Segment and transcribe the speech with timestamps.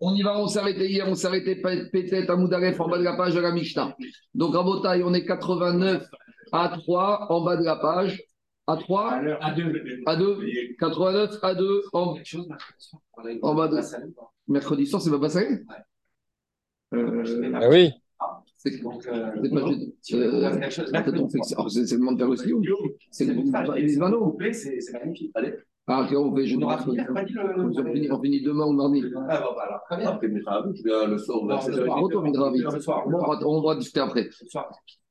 [0.00, 2.98] On y va, on s'est arrêté hier, on s'est arrêté peut-être à Moudaref en bas
[2.98, 3.96] de la page de la Mishnah.
[4.34, 6.06] Donc, à Botaï, on est 89
[6.52, 8.22] à 3 en bas de la page.
[8.66, 10.02] À 3 À 2.
[10.06, 10.38] À 2
[10.78, 12.16] 89 à 2 en,
[13.42, 13.76] en bas de.
[14.48, 15.60] Mercredi soir, c'est pas passé?
[16.92, 17.90] Ah oui.
[18.56, 19.30] C'est Donc, euh,
[20.14, 22.62] Euh, attends, mercredi c'est- c'est c'est le monde vers aussi ou
[23.10, 25.32] C'est le monde les Ismano coupé, c'est c'est magnifique.
[25.88, 26.64] Allez, Ah, ok, on fait le.
[26.64, 29.02] On finit, on finit demain ou mardi.
[29.28, 30.10] Ah, bon, bah, alors, très bien.
[30.10, 30.62] Après, le soir
[31.46, 31.84] vers Non, le 16h.
[31.84, 32.00] soir.
[32.02, 32.64] Retour, Midra, vite.
[32.72, 34.28] Le soir, Bon, on va, discuter après.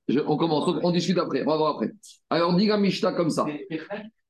[0.08, 1.44] Je- on commence, on discute après.
[1.44, 1.91] On va voir après.
[2.30, 3.46] Alors, dit la Mishnah comme ça.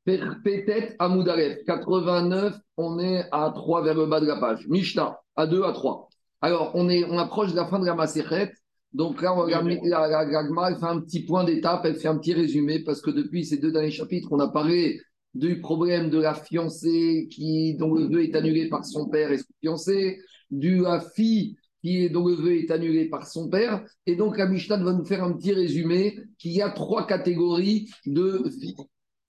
[0.03, 4.67] Peut-être à Moudalef, 89, on est à 3 vers le bas de la page.
[4.67, 6.09] Mishnah, à 2, à 3.
[6.41, 8.51] Alors, on, est, on approche de la fin de la Macéchet.
[8.93, 12.17] Donc là, on la, la, la elle fait un petit point d'étape, elle fait un
[12.17, 14.99] petit résumé, parce que depuis ces deux derniers chapitres, on a parlé
[15.33, 19.37] du problème de la fiancée qui, dont le vœu est annulé par son père et
[19.37, 23.83] son fiancé, de la fille qui dont le vœu est annulé par son père.
[24.05, 27.89] Et donc, la Mishnah va nous faire un petit résumé qu'il y a trois catégories
[28.05, 28.43] de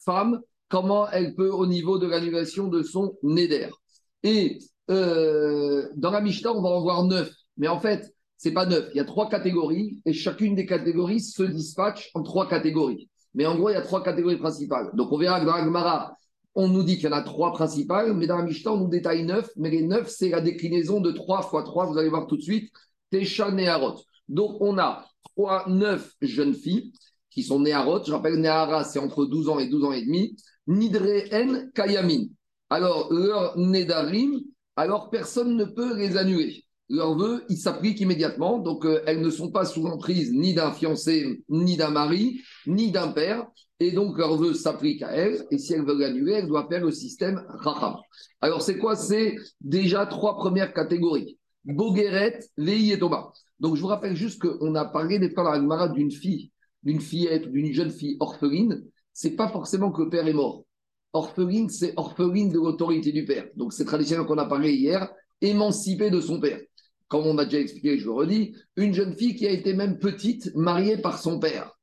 [0.04, 0.40] femmes
[0.72, 3.68] comment elle peut au niveau de l'annulation de son neder.
[4.22, 4.58] Et
[4.90, 7.30] euh, dans la Mishnah, on va en voir neuf.
[7.58, 8.88] Mais en fait, c'est pas neuf.
[8.94, 13.10] Il y a trois catégories et chacune des catégories se dispatche en trois catégories.
[13.34, 14.90] Mais en gros, il y a trois catégories principales.
[14.94, 16.16] Donc on verra que dans la Gemara,
[16.54, 18.88] on nous dit qu'il y en a trois principales, mais dans la Mishnah, on nous
[18.88, 19.48] détaille neuf.
[19.56, 21.86] Mais les neuf, c'est la déclinaison de trois fois trois.
[21.86, 22.70] Vous allez voir tout de suite.
[23.10, 24.00] Tesha Neharot.
[24.28, 26.92] Donc on a trois, neuf jeunes filles
[27.30, 28.04] qui sont Néharot.
[28.04, 30.36] Je rappelle, Néhara, c'est entre 12 ans et 12 ans et demi.
[30.66, 32.26] Nidreen Kayamin.
[32.70, 34.40] Alors, leur Nedarim,
[34.76, 36.64] alors personne ne peut les annuler.
[36.92, 38.58] Leurs vœux, ils s'appliquent immédiatement.
[38.58, 42.90] Donc, euh, elles ne sont pas sous l'emprise ni d'un fiancé, ni d'un mari, ni
[42.90, 43.46] d'un père.
[43.80, 45.42] Et donc, leurs vœux s'appliquent à elles.
[45.50, 47.96] Et si elles veulent l'annuler, elles doivent faire le système Raham.
[48.42, 48.94] Alors, c'est quoi?
[48.94, 51.38] C'est déjà trois premières catégories.
[51.64, 53.30] Bogueret, Vei et Thomas.
[53.58, 56.50] Donc, je vous rappelle juste qu'on a parlé des fois dans d'une fille,
[56.82, 58.84] d'une fillette, d'une jeune fille orpheline.
[59.14, 60.66] C'est pas forcément que le père est mort.
[61.14, 63.46] Orpheline, c'est orpheline de l'autorité du père.
[63.56, 65.10] Donc, c'est traditionnel qu'on a parlé hier,
[65.40, 66.60] émancipée de son père.
[67.12, 69.98] Comme on a déjà expliqué, je le redis, une jeune fille qui a été même
[69.98, 71.78] petite, mariée par son père,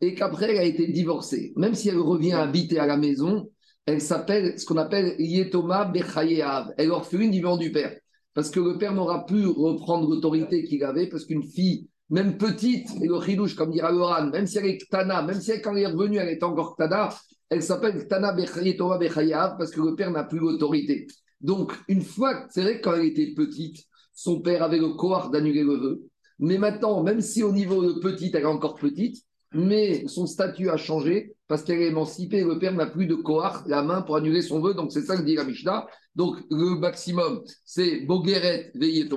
[0.00, 1.52] et qu'après, elle a été divorcée.
[1.54, 3.48] Même si elle revient habiter à la maison,
[3.86, 6.72] elle s'appelle ce qu'on appelle Yetoma Bechayeav.
[6.78, 7.96] Elle orpheline du vivant du père.
[8.34, 12.88] Parce que le père n'aura pu reprendre l'autorité qu'il avait, parce qu'une fille, même petite,
[13.00, 15.76] et le chidouche, comme dira Loran, même si elle est Ktana, même si elle, quand
[15.76, 17.10] elle est revenue, elle est encore Ktana,
[17.50, 21.06] elle s'appelle Ktana Yetoma Bechayeav, parce que le père n'a plus l'autorité.
[21.40, 23.84] Donc, une fois, c'est vrai quand elle était petite,
[24.14, 26.02] son père avait le corps d'annuler le vœu.
[26.38, 29.22] Mais maintenant, même si au niveau de petite, elle est encore petite,
[29.54, 33.62] mais son statut a changé parce qu'elle est émancipée, le père n'a plus de cohort,
[33.66, 35.86] la main pour annuler son vœu, donc c'est ça que dit la Mishnah.
[36.14, 39.08] Donc le maximum, c'est Bogueret Veillé.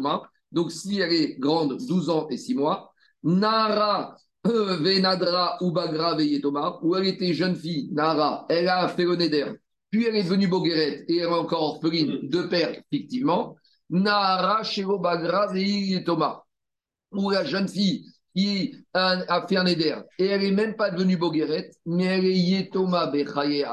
[0.52, 2.92] Donc si elle est grande, 12 ans et 6 mois,
[3.24, 4.18] Nara
[4.48, 9.06] euh, Venadra ou Bagra Veillé Thomas, où elle était jeune fille, Nara, elle a fait
[9.06, 9.54] le Neder,
[9.90, 13.56] puis elle est devenue Bogueret et elle est encore orpheline de père, fictivement.
[13.90, 16.42] Nahara Shiro Bagra Veillé Thomas,
[17.12, 21.16] où la jeune fille qui a, fait un éder et elle n'est même pas devenue
[21.16, 23.66] Bogueret, mais elle est Yetoma Bechaye.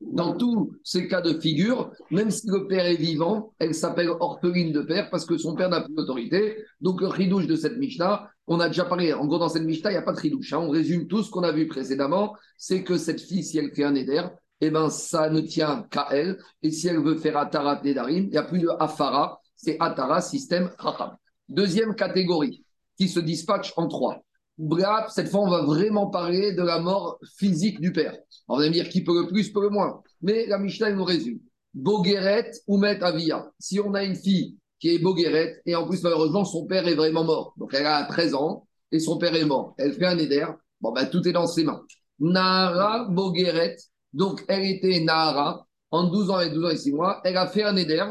[0.00, 4.70] Dans tous ces cas de figure, même si le père est vivant, elle s'appelle orpheline
[4.72, 6.56] de père parce que son père n'a plus d'autorité.
[6.80, 9.90] Donc le ridouche de cette Mishnah, on a déjà parlé, en gros dans cette Mishnah,
[9.90, 10.52] il n'y a pas de ridouche.
[10.52, 10.58] hein.
[10.58, 13.82] On résume tout ce qu'on a vu précédemment, c'est que cette fille, si elle fait
[13.82, 14.22] un éder,
[14.60, 16.38] eh ben, ça ne tient qu'à elle.
[16.62, 20.20] Et si elle veut faire Atara Nedarim, il n'y a plus de Afara, c'est Atara,
[20.20, 21.16] système Raham.
[21.48, 22.64] Deuxième catégorie,
[22.96, 24.22] qui se dispatche en trois.
[24.58, 28.10] Bref, cette fois, on va vraiment parler de la mort physique du père.
[28.10, 30.02] Alors, on va dire qui peut le plus, peut le moins.
[30.20, 31.38] Mais la Mishnah, nous résume.
[31.74, 33.48] Bogueret ou Met Avia.
[33.60, 36.96] Si on a une fille qui est Bogueret, et en plus, malheureusement, son père est
[36.96, 37.54] vraiment mort.
[37.56, 39.74] Donc, elle a 13 ans, et son père est mort.
[39.78, 40.44] Elle fait un éder.
[40.80, 41.82] Bon, ben, tout est dans ses mains.
[42.18, 43.76] Nahara Bogueret.
[44.12, 47.20] Donc, elle était Nahara, en 12 ans et 12 ans et 6 mois.
[47.24, 48.04] Elle a fait un éder,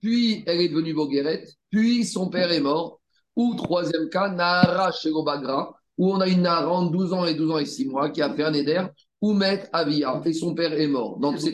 [0.00, 3.00] puis elle est devenue Bogueret, puis son père est mort.
[3.36, 7.50] Ou troisième cas, Nahara Sherobagra, où on a une Nahara en 12 ans et 12
[7.50, 8.84] ans et 6 mois qui a fait un éder,
[9.22, 11.20] ou Met Avia, et son père est mort.
[11.20, 11.52] Donc, c'est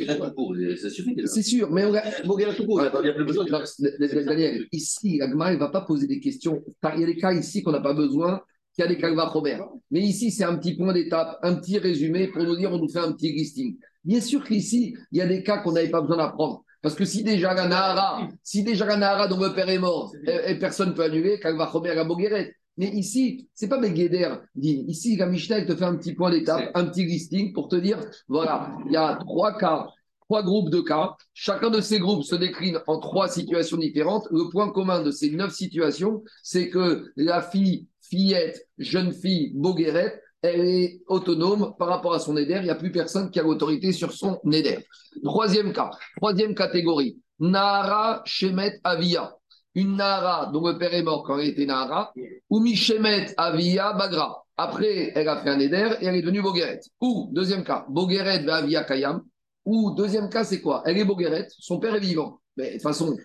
[1.26, 6.06] c'est sûr, mais on il a Daniel, ici, la Gemara, elle ne va pas poser
[6.06, 6.64] des questions.
[6.94, 8.40] Il y a des cas ici qu'on n'a pas besoin,
[8.74, 9.68] qu'il y a des cas Robert.
[9.90, 12.88] Mais ici, c'est un petit point d'étape, un petit résumé pour nous dire, on nous
[12.88, 13.76] fait un petit listing.
[14.04, 16.64] Bien sûr qu'ici, il y a des cas qu'on n'avait pas besoin d'apprendre.
[16.80, 20.12] Parce que si déjà la Nahara, si déjà la Nahara dont le père est mort,
[20.26, 22.54] et, et personne ne peut annuler, Kalva Robert la Bogueret.
[22.76, 24.84] Mais ici, c'est pas Megueder, dit.
[24.86, 27.74] Ici, la Mishnah, elle te fait un petit point d'étape, un petit listing pour te
[27.74, 27.98] dire,
[28.28, 29.88] voilà, il y a trois cas
[30.28, 31.16] trois groupes de cas.
[31.32, 34.28] Chacun de ces groupes se décline en trois situations différentes.
[34.30, 40.20] Le point commun de ces neuf situations, c'est que la fille, fillette, jeune fille, boguerette,
[40.42, 42.54] elle est autonome par rapport à son éder.
[42.56, 44.78] Il n'y a plus personne qui a l'autorité sur son éder.
[45.22, 47.18] Troisième cas, troisième catégorie.
[47.40, 49.34] Nahara Shemet Avia.
[49.74, 52.12] Une Nahara dont le père est mort quand elle était Nahara.
[52.50, 54.44] Ou Mishemet Avia Bagra.
[54.56, 56.80] Après, elle a fait un éder et elle est devenue Bogueret.
[57.00, 59.22] Ou, deuxième cas, Bogueret Avia Kayam.
[59.64, 60.82] Ou, deuxième cas, c'est quoi?
[60.84, 62.40] Elle est Bogueret, son père est vivant.
[62.56, 63.16] Mais de toute façon,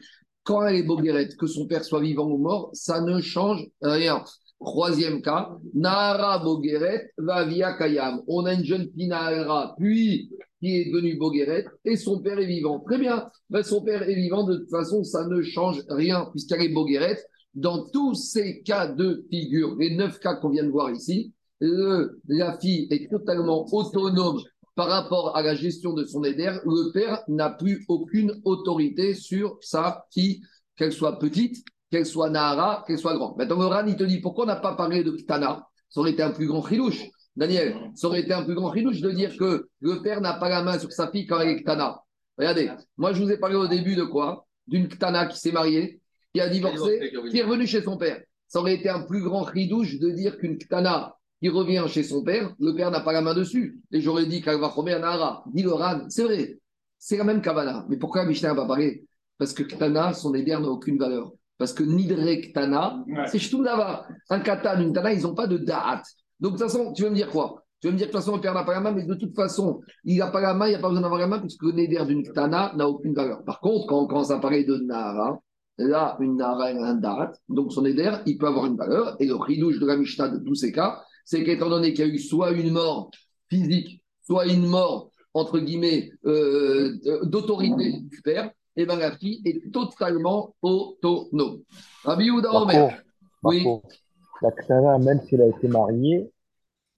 [0.44, 4.24] quand elle est Bogueret, que son père soit vivant ou mort, ça ne change rien.
[4.63, 8.21] Troisième cas, Nahara Bogueret Vavia Kayam.
[8.27, 10.30] On a une jeune fille Nahara, puis
[10.60, 12.80] qui est devenue Bogueret, et son père est vivant.
[12.80, 16.62] Très bien, ben, son père est vivant, de toute façon, ça ne change rien, puisqu'elle
[16.62, 17.19] est Bogueret.
[17.54, 22.57] Dans tous ces cas de figure, les neuf cas qu'on vient de voir ici, la
[22.60, 24.42] fille est totalement autonome
[24.75, 26.51] par rapport à la gestion de son éder.
[26.65, 30.42] Le père n'a plus aucune autorité sur sa fille,
[30.75, 31.63] qu'elle soit petite,
[31.94, 33.38] qu'elle soit Nahara, qu'elle soit grande.
[33.38, 36.10] Maintenant, le Ran, il te dit pourquoi on n'a pas parlé de Ktana Ça aurait
[36.10, 37.04] été un plus grand chilouche.
[37.36, 40.50] Daniel, ça aurait été un plus grand chilouche de dire que le père n'a pas
[40.50, 42.01] la main sur sa fille quand elle est Ktana.
[42.36, 44.48] Regardez, moi je vous ai parlé au début de quoi?
[44.66, 46.01] D'une Ktana qui s'est mariée,
[46.34, 48.19] qui a divorcé, qui est revenue chez son père.
[48.48, 52.24] Ça aurait été un plus grand ridouche de dire qu'une Ktana qui revient chez son
[52.24, 53.80] père, le père n'a pas la main dessus.
[53.92, 55.44] Et j'aurais dit qu'elle va former un Nahara.
[55.54, 56.57] Dit le Ran, c'est vrai,
[56.98, 57.86] c'est la même Kavana.
[57.88, 59.06] Mais pourquoi Mishnah n'a pas parlé?
[59.38, 61.34] Parce que Ktana, son éder n'a aucune valeur.
[61.58, 64.08] Parce que Nidre Ktana, c'est Shtum Davar.
[64.30, 66.02] Un Katan, une Tana, ils n'ont pas de Da'at.
[66.40, 67.64] Donc, de toute façon, tu veux me dire quoi?
[67.80, 69.06] Tu veux me dire que de toute façon, le père n'a pas la main, mais
[69.06, 71.28] de toute façon, il n'a pas la main, il n'y a pas besoin d'avoir la
[71.28, 73.44] main, puisque le Neder d'une Ktana n'a aucune valeur.
[73.44, 75.40] Par contre, quand on commence à parler de Nahara,
[75.78, 79.16] là, une Nahara elle a un Da'at, donc son Neder, il peut avoir une valeur.
[79.20, 82.10] Et le ridouche de la Mishnah de tous ces cas, c'est qu'étant donné qu'il y
[82.10, 83.12] a eu soit une mort
[83.50, 89.72] physique, soit une mort, entre guillemets, euh, d'autorité du père, et bien la fille est
[89.72, 91.62] totalement autonome.
[92.04, 93.04] Rabbi Yehuda Omer.
[93.44, 93.64] Oui.
[93.64, 93.96] contre,
[94.42, 96.31] la Ktana, même si elle a été mariée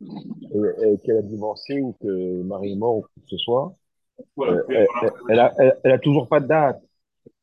[0.01, 3.38] et, et qu'elle a divorcé ou que le mari est mort ou quoi que ce
[3.38, 3.75] soit,
[4.39, 6.81] euh, elle, elle- elle a, elle, elle a toujours pas de date.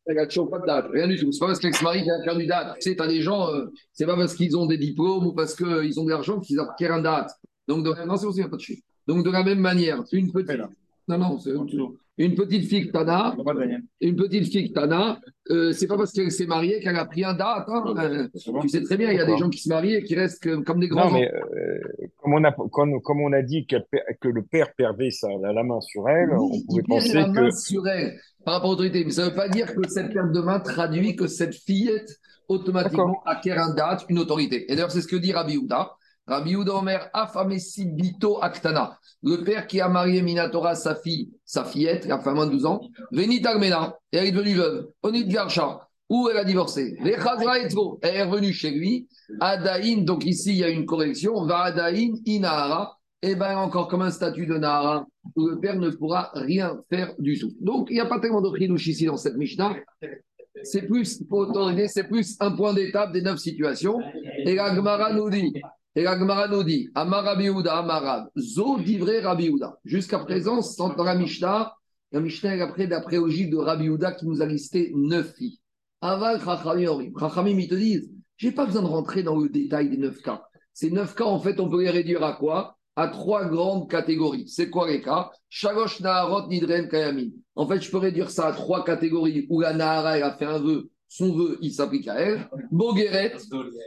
[0.04, 1.30] Elle a toujours pas de date, rien du tout.
[1.30, 2.74] C'est pas parce que l'ex-mari qui a perdu date.
[2.80, 5.54] Tu sais, t'as des gens, euh, c'est pas parce qu'ils ont des diplômes ou parce
[5.54, 7.30] qu'ils ont de l'argent qu'ils acquièrent un date.
[7.68, 8.04] Donc, de...
[8.04, 8.62] non, c'est aussi, il n'y a pas de.
[9.06, 10.60] Donc, de la même manière, une petite.
[11.06, 11.52] Non, non, c'est
[12.18, 13.34] une petite fille que Tana,
[14.00, 15.18] une petite fille Tana,
[15.50, 17.68] euh, c'est pas parce qu'elle s'est mariée qu'elle a pris un date.
[17.68, 17.94] hein.
[17.98, 18.28] Euh,
[18.60, 20.62] tu sais très bien, il y a des gens qui se marient et qui restent
[20.64, 21.80] comme des grands Non, mais euh,
[22.18, 25.80] comme, on a, comme, comme on a dit que le père perdait sa, la, main
[25.80, 27.56] sur elle, on pouvait il penser la main que.
[27.56, 29.04] sur elle par rapport à l'autorité.
[29.04, 32.18] Mais ça ne veut pas dire que cette perte de main traduit que cette fillette
[32.48, 34.70] automatiquement acquiert un date, une autorité.
[34.70, 35.96] Et d'ailleurs, c'est ce que dit Rabbi Houda.
[36.26, 38.98] Rabbi Omer, Afamesi Bito Aktana.
[39.22, 42.52] Le père qui a marié Minatora, sa fille, sa fillette, qui a fait moins de
[42.52, 42.80] 12 ans,
[43.10, 44.88] Venit Armena, et elle est devenue veuve.
[45.02, 46.96] Onit Garsha, où elle a divorcé?
[47.00, 49.08] Vechazra Etro, elle est revenue chez lui.
[49.40, 54.02] Adaïn, donc ici il y a une correction, va Adaïn Inahara, et bien encore comme
[54.02, 57.52] un statut de Nahara, où le père ne pourra rien faire du tout.
[57.60, 59.76] Donc il n'y a pas tellement de chidouche ici dans cette Mishnah.
[60.64, 61.52] C'est plus, pour
[61.88, 63.98] c'est plus un point d'étape des neuf situations.
[64.44, 65.52] Et la Gemara nous dit,
[65.94, 69.52] et la Gemara nous dit, Amar Rabbi Amarav, Zo divré Rabbi.
[69.84, 71.74] Jusqu'à présent, dans la Mishnah,
[72.12, 75.58] la Mishnah est après d'après logique de Rabbi Yehuda qui nous a listé neuf filles.
[76.00, 77.12] Aval Chachamim Orim.
[77.18, 80.42] Chachamim, ils te disent, j'ai pas besoin de rentrer dans le détail des neuf cas.
[80.72, 82.76] Ces neuf cas, en fait, on peut les réduire à quoi?
[82.96, 84.48] À trois grandes catégories.
[84.48, 85.30] C'est quoi les cas?
[85.48, 87.28] Shalosh Naharot Nidren Kayamin.
[87.54, 90.44] En fait, je peux réduire ça à trois catégories où la Nahara, elle a fait
[90.46, 92.48] un vœu, son vœu, il s'applique à elle.
[92.70, 93.34] Bogeret,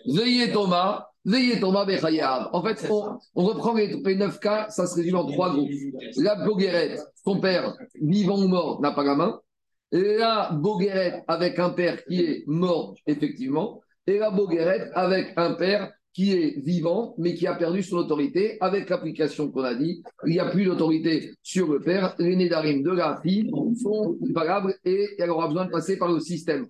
[0.07, 1.07] Veillez Thomas.
[2.53, 5.71] En fait, on, on reprend les, les neuf cas, ça se résume en trois groupes.
[6.17, 9.39] La Bogueret, son père, vivant ou mort, n'a pas la main.
[9.91, 13.81] La Bogueret avec un père qui est mort, effectivement.
[14.05, 18.57] Et la Bogueret avec un père qui est vivant, mais qui a perdu son autorité.
[18.61, 22.15] Avec l'application qu'on a dit, il n'y a plus d'autorité sur le père.
[22.19, 23.49] Les Nédarim de la fille
[23.81, 26.67] sont valables et elle aura besoin de passer par le système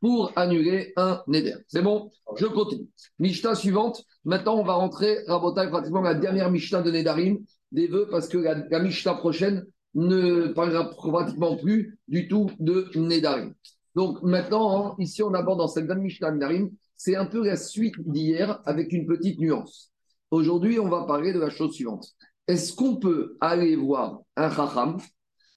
[0.00, 1.56] pour annuler un Néder.
[1.68, 2.10] C'est bon?
[2.36, 2.88] Je continue.
[3.18, 4.02] Mishnah suivante.
[4.24, 7.38] Maintenant, on va rentrer, Rabotai, pratiquement la dernière Mishnah de Nédarim,
[7.72, 12.90] des vœux, parce que la, la Mishnah prochaine ne parlera pratiquement plus du tout de
[12.94, 13.54] Nédarim.
[13.94, 17.56] Donc maintenant, hein, ici, on aborde dans cette grande Mishnah Nédarim, c'est un peu la
[17.56, 19.90] suite d'hier avec une petite nuance.
[20.30, 22.06] Aujourd'hui, on va parler de la chose suivante.
[22.46, 24.98] Est-ce qu'on peut aller voir un Chacham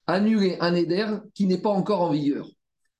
[0.08, 2.48] annuler un Néder qui n'est pas encore en vigueur?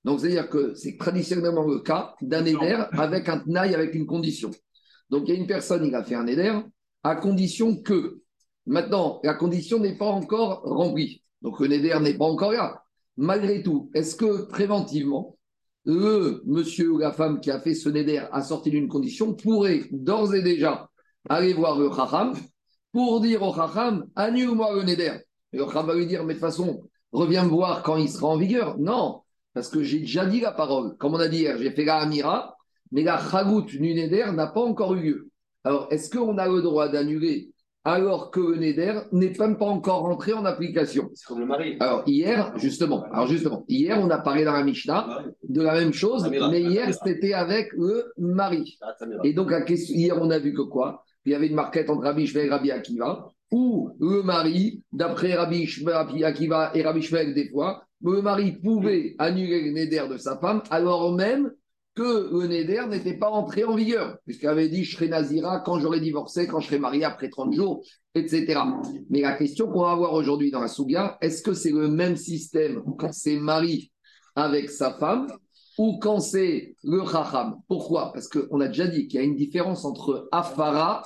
[0.04, 4.52] Donc, c'est-à-dire que c'est traditionnellement le cas d'un éder avec un tenaille, avec une condition.
[5.10, 6.60] Donc, il y a une personne, il a fait un éder
[7.04, 8.20] à condition que,
[8.66, 11.24] maintenant, la condition n'est pas encore remplie.
[11.44, 12.84] Donc le Neder n'est pas encore là.
[13.18, 15.38] Malgré tout, est-ce que préventivement,
[15.86, 19.84] le monsieur ou la femme qui a fait ce Neder à sorti d'une condition pourrait
[19.92, 20.90] d'ores et déjà
[21.30, 22.34] aller voir le Chacham
[22.94, 25.18] pour dire au Chacham, annule-moi le Neder.
[25.52, 28.10] Et le Chacham va lui dire, mais de toute façon, reviens me voir quand il
[28.10, 28.78] sera en vigueur.
[28.80, 29.23] Non,
[29.54, 30.98] parce que j'ai déjà dit la parole.
[30.98, 32.58] Comme on a dit hier, j'ai fait la Amira,
[32.92, 35.30] mais la Chagout du Neder n'a pas encore eu lieu.
[35.64, 37.50] Alors, est-ce qu'on a le droit d'annuler
[37.86, 41.10] alors que le Neder n'est même pas encore rentré en application?
[41.14, 41.78] C'est comme le mari.
[41.80, 45.94] Alors, hier, justement, alors justement, hier, on a parlé dans la Mishnah de la même
[45.94, 48.78] chose, mais hier, c'était avec le mari.
[48.82, 48.96] Ah.
[49.24, 51.04] Et donc, hier, on a vu que quoi?
[51.26, 55.36] Il y avait une marquette entre Rabbi Shmuel et Rabbi Akiva, où le mari, d'après
[55.36, 55.66] Rabbi
[56.24, 60.62] Akiva et Rabbi Shmuel, des fois, le mari pouvait annuler le neder de sa femme,
[60.70, 61.52] alors même
[61.96, 65.80] que le neder n'était pas entré en vigueur, puisqu'il avait dit je serai nazira quand
[65.80, 67.84] j'aurai divorcé, quand je serai marié après 30 jours,
[68.16, 68.60] etc.
[69.10, 72.18] Mais la question qu'on va voir aujourd'hui dans la Souga, est-ce que c'est le même
[72.18, 73.92] système quand c'est mari
[74.36, 75.28] avec sa femme
[75.78, 77.58] ou quand c'est le chacham?
[77.68, 78.12] Pourquoi?
[78.12, 81.04] Parce qu'on a déjà dit qu'il y a une différence entre afara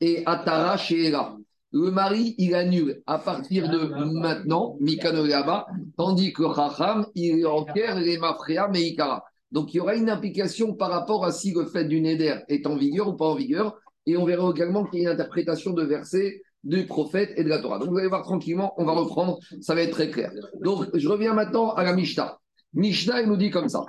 [0.00, 1.36] et atara chez Ela.
[1.72, 3.78] Le mari, il annule à partir de
[4.18, 9.24] maintenant, Mikano là-bas, tandis que chacham, il enquiert les mafrea meikara.
[9.52, 12.66] Donc il y aura une implication par rapport à si le fait du neder est
[12.66, 13.76] en vigueur ou pas en vigueur.
[14.06, 17.48] Et on verra également qu'il y a une interprétation de versets du prophète et de
[17.48, 17.78] la Torah.
[17.78, 20.32] Donc vous allez voir tranquillement, on va reprendre, ça va être très clair.
[20.62, 22.38] Donc je reviens maintenant à la Mishnah.
[22.74, 23.84] Mishnah, il nous dit comme ça.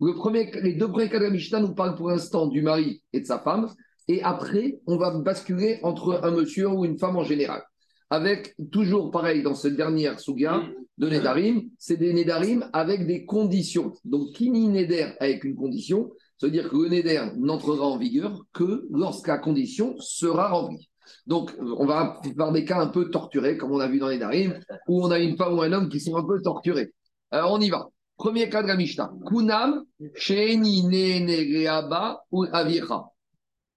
[0.00, 3.02] Le premier, les deux premiers cas de la Mishnah nous parlent pour l'instant du mari
[3.12, 3.68] et de sa femme.
[4.08, 7.62] Et après, on va basculer entre un monsieur ou une femme en général.
[8.10, 10.62] Avec toujours pareil dans cette dernière souga
[10.98, 13.92] de Nedarim, c'est des Nedarim avec des conditions.
[14.04, 17.96] Donc, qui nie Neder avec une condition, ça veut dire que le Neder n'entrera en
[17.96, 20.90] vigueur que lorsque la condition sera remplie.
[21.26, 24.08] Donc, euh, on va voir des cas un peu torturés, comme on a vu dans
[24.08, 26.92] les Nedarim, où on a une femme ou un homme qui sont un peu torturés.
[27.30, 27.88] Alors, on y va.
[28.16, 29.12] Premier cas de la Mishnah.
[29.26, 29.84] Kunam,
[30.14, 33.13] Sheeni, Nenereaba ou Avira.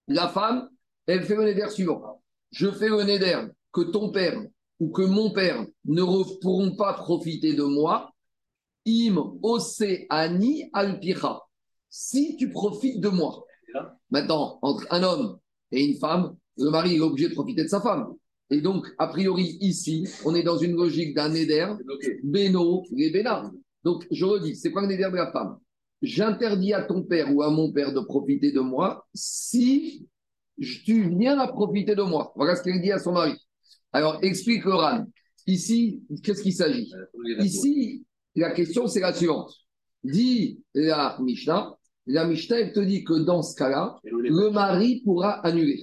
[0.08, 0.68] La femme,
[1.06, 2.22] elle fait le Neder suivant.
[2.50, 4.42] Je fais le Neder que ton père
[4.80, 6.02] ou que mon père ne
[6.40, 8.10] pourront pas profiter de moi,
[8.86, 11.46] im oseani alpira.
[11.90, 13.44] Si tu profites de moi.
[14.10, 15.38] Maintenant, entre un homme
[15.72, 18.14] et une femme, le mari est obligé de profiter de sa femme.
[18.50, 22.20] Et donc, a priori, ici, on est dans une logique d'un bloqué.
[22.24, 23.52] beno et.
[23.84, 25.58] Donc, je redis, c'est quoi le neder de la femme
[26.00, 30.06] J'interdis à ton père ou à mon père de profiter de moi si
[30.58, 32.32] tu viens à profiter de moi.
[32.36, 33.34] Voilà ce qu'il dit à son mari.
[33.92, 35.06] Alors, explique le Ran.
[35.46, 36.92] Ici, qu'est-ce qu'il s'agit?
[37.40, 39.52] Ici, la question, c'est la suivante.
[40.04, 41.74] Dit la Mishnah,
[42.06, 45.80] la Mishnah, elle te dit que dans ce cas-là, le mari pourra annuler.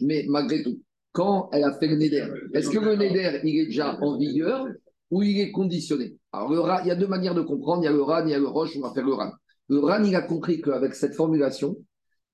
[0.00, 0.80] Mais malgré tout,
[1.12, 4.66] quand elle a fait le Neder, est-ce que le Neder, il est déjà en vigueur
[5.10, 6.16] ou il est conditionné?
[6.32, 7.82] Alors, le il y a deux manières de comprendre.
[7.82, 9.32] Il y a le Ran, il y a le Roche, on va faire le Ran.
[9.68, 11.76] Le Ran, a compris qu'avec cette formulation,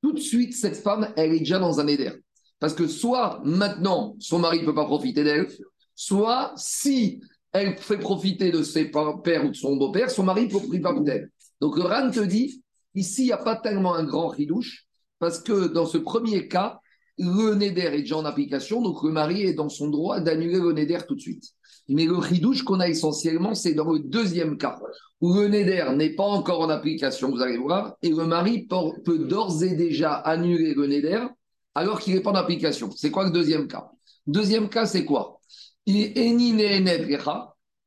[0.03, 2.13] tout de suite, cette femme, elle est déjà dans un Neder.
[2.61, 5.49] Parce que soit maintenant, son mari ne peut pas profiter d'elle,
[5.95, 7.21] soit si
[7.53, 11.31] elle fait profiter de ses pères ou de son beau-père, son mari peut profiter d'elle.
[11.61, 12.63] Donc le RAN te dit,
[12.95, 14.87] ici, il n'y a pas tellement un grand ridouche,
[15.19, 16.81] parce que dans ce premier cas,
[17.19, 20.73] le Neder est déjà en application, donc le mari est dans son droit d'annuler le
[20.73, 21.45] Neder tout de suite.
[21.89, 24.79] Mais le ridouche qu'on a essentiellement, c'est dans le deuxième cas,
[25.21, 28.67] où le Neder n'est pas encore en application, vous allez voir, et le mari
[29.05, 31.27] peut d'ores et déjà annuler le Neder
[31.75, 32.91] alors qu'il n'est pas en application.
[32.91, 33.91] C'est quoi le deuxième cas?
[34.27, 35.41] Deuxième cas, c'est quoi?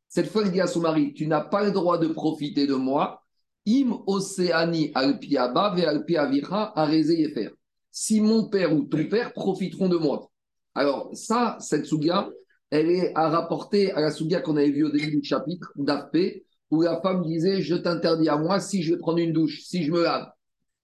[0.09, 2.75] Cette fois, il dit à son mari, tu n'as pas le droit de profiter de
[2.75, 3.23] moi.
[3.67, 7.49] Im oceani ve alpi avira areze yefer.
[7.91, 10.29] Si mon père ou ton père profiteront de moi.
[10.75, 12.29] Alors, ça, cette souga,
[12.69, 16.45] elle est à rapporter à la souga qu'on avait vue au début du chapitre d'Afpé,
[16.69, 19.83] où la femme disait Je t'interdis à moi si je vais prendre une douche, si
[19.83, 20.27] je me lave.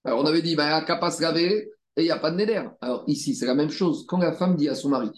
[0.04, 2.36] Alors, on avait dit Ben, qu'à pas se laver, et il n'y a pas de
[2.36, 2.62] néder.
[2.80, 4.04] Alors ici, c'est la même chose.
[4.08, 5.10] Quand la femme dit à son mari,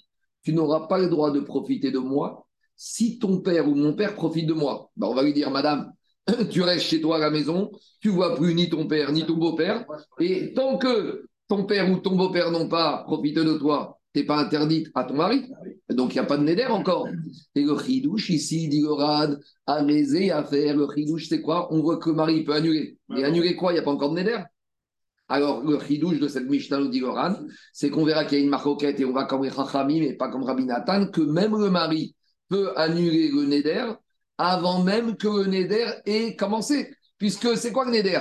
[0.43, 2.47] tu n'auras pas le droit de profiter de moi
[2.77, 4.91] si ton père ou mon père profite de moi.
[4.97, 5.93] Ben, on va lui dire, madame,
[6.51, 7.71] tu restes chez toi à la maison,
[8.01, 9.87] tu vois plus ni ton père ni ton beau-père,
[10.19, 14.27] et tant que ton père ou ton beau-père n'ont pas profité de toi, tu n'es
[14.27, 15.45] pas interdite à ton mari.
[15.91, 17.07] Donc il n'y a pas de néder encore.
[17.55, 20.75] Et le chidouche ici, dit le rad, à raiser, à faire.
[20.75, 21.71] Le chidouche, c'est quoi?
[21.71, 22.97] On voit que le mari peut annuler.
[23.15, 23.73] Et annuler quoi?
[23.73, 24.39] Il n'y a pas encore de néder
[25.29, 27.09] alors, le chidouche de cette Mishnah, nous dit le
[27.73, 30.13] c'est qu'on verra qu'il y a une marcoquette et on va comme les Chachamim mais
[30.13, 32.15] pas comme Rabbi Nathan, que même le mari
[32.49, 33.87] peut annuler le Neder
[34.39, 36.95] avant même que le Neder ait commencé.
[37.19, 38.21] Puisque c'est quoi le Neder?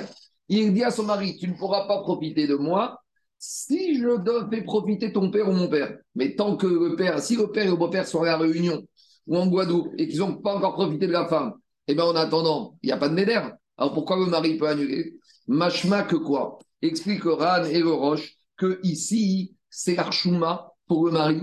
[0.50, 3.00] Il dit à son mari, tu ne pourras pas profiter de moi
[3.48, 5.98] si je dois faire profiter ton père ou mon père.
[6.16, 8.84] Mais tant que le père, si le père et le beau-père sont à la réunion,
[9.28, 11.54] ou en Guadeloupe et qu'ils n'ont pas encore profité de la femme,
[11.88, 13.40] eh bien en attendant, il n'y a pas de néder.
[13.78, 15.18] Alors pourquoi le mari peut annuler?
[15.48, 16.58] Machma que quoi?
[16.82, 21.42] Explique Ran et le Roche que ici, c'est l'archouma pour le mari,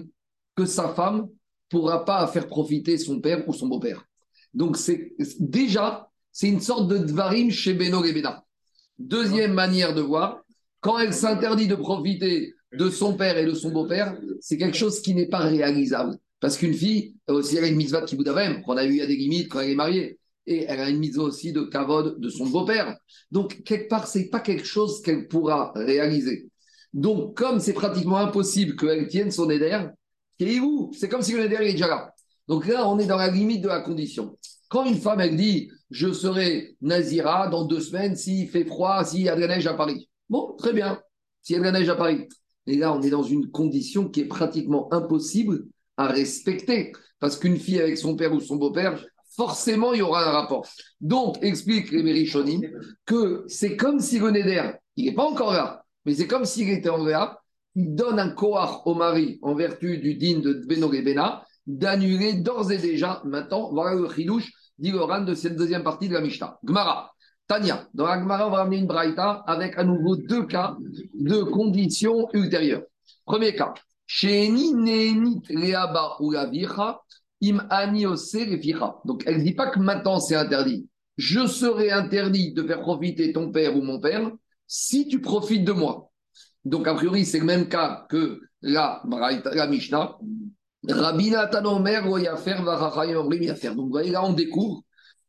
[0.57, 1.29] que sa femme
[1.69, 4.05] pourra pas faire profiter son père ou son beau-père.
[4.55, 8.45] Donc c'est déjà, c'est une sorte de dvarim chez Beno et Bena.
[8.99, 10.42] Deuxième manière de voir,
[10.83, 15.01] quand elle s'interdit de profiter de son père et de son beau-père, c'est quelque chose
[15.01, 16.19] qui n'est pas réalisable.
[16.41, 19.15] Parce qu'une fille, aussi, elle a une mitzvah de kiboudavem, qu'on a eu à des
[19.17, 20.19] limites quand elle est mariée.
[20.45, 22.97] Et elle a une mitzvah aussi de kavod de son beau-père.
[23.31, 26.51] Donc, quelque part, c'est pas quelque chose qu'elle pourra réaliser.
[26.93, 29.87] Donc, comme c'est pratiquement impossible qu'elle tienne son éder,
[30.41, 32.13] est où C'est comme si le éder est déjà là.
[32.49, 34.37] Donc là, on est dans la limite de la condition.
[34.69, 39.23] Quand une femme, elle dit Je serai Nazira dans deux semaines s'il fait froid, s'il
[39.23, 40.09] y a de la neige à Paris.
[40.33, 40.99] Bon, très bien,
[41.43, 42.27] s'il y a de neige à Paris.
[42.67, 45.67] Et là, on est dans une condition qui est pratiquement impossible
[45.99, 46.93] à respecter.
[47.21, 49.05] Parce qu'une fille avec son père ou son beau-père,
[49.37, 50.67] forcément, il y aura un rapport.
[51.03, 52.63] Donc, explique les Mérichonim
[53.05, 54.33] que c'est comme si le
[54.97, 57.39] il n'est pas encore là, mais c'est comme s'il était en là,
[57.75, 62.73] il donne un koar au mari en vertu du din de Beno Bena d'annuler d'ores
[62.73, 66.59] et déjà, maintenant, voilà le chidouche, dit le de cette deuxième partie de la Mishnah.
[66.65, 67.12] Gmara.
[67.47, 70.77] Tania, dans la Gemara, on va ramener une braïta avec à nouveau deux cas
[71.15, 72.83] de conditions ultérieures.
[73.25, 73.75] Premier cas,
[79.05, 80.89] Donc, elle ne dit pas que maintenant c'est interdit.
[81.17, 84.31] Je serai interdit de faire profiter ton père ou mon père
[84.67, 86.11] si tu profites de moi.
[86.65, 89.03] Donc, a priori, c'est le même cas que la,
[89.53, 90.17] la Mishnah.
[90.89, 92.19] Rabbi Nathan Omer, Donc,
[93.77, 94.83] vous voyez, là, on découvre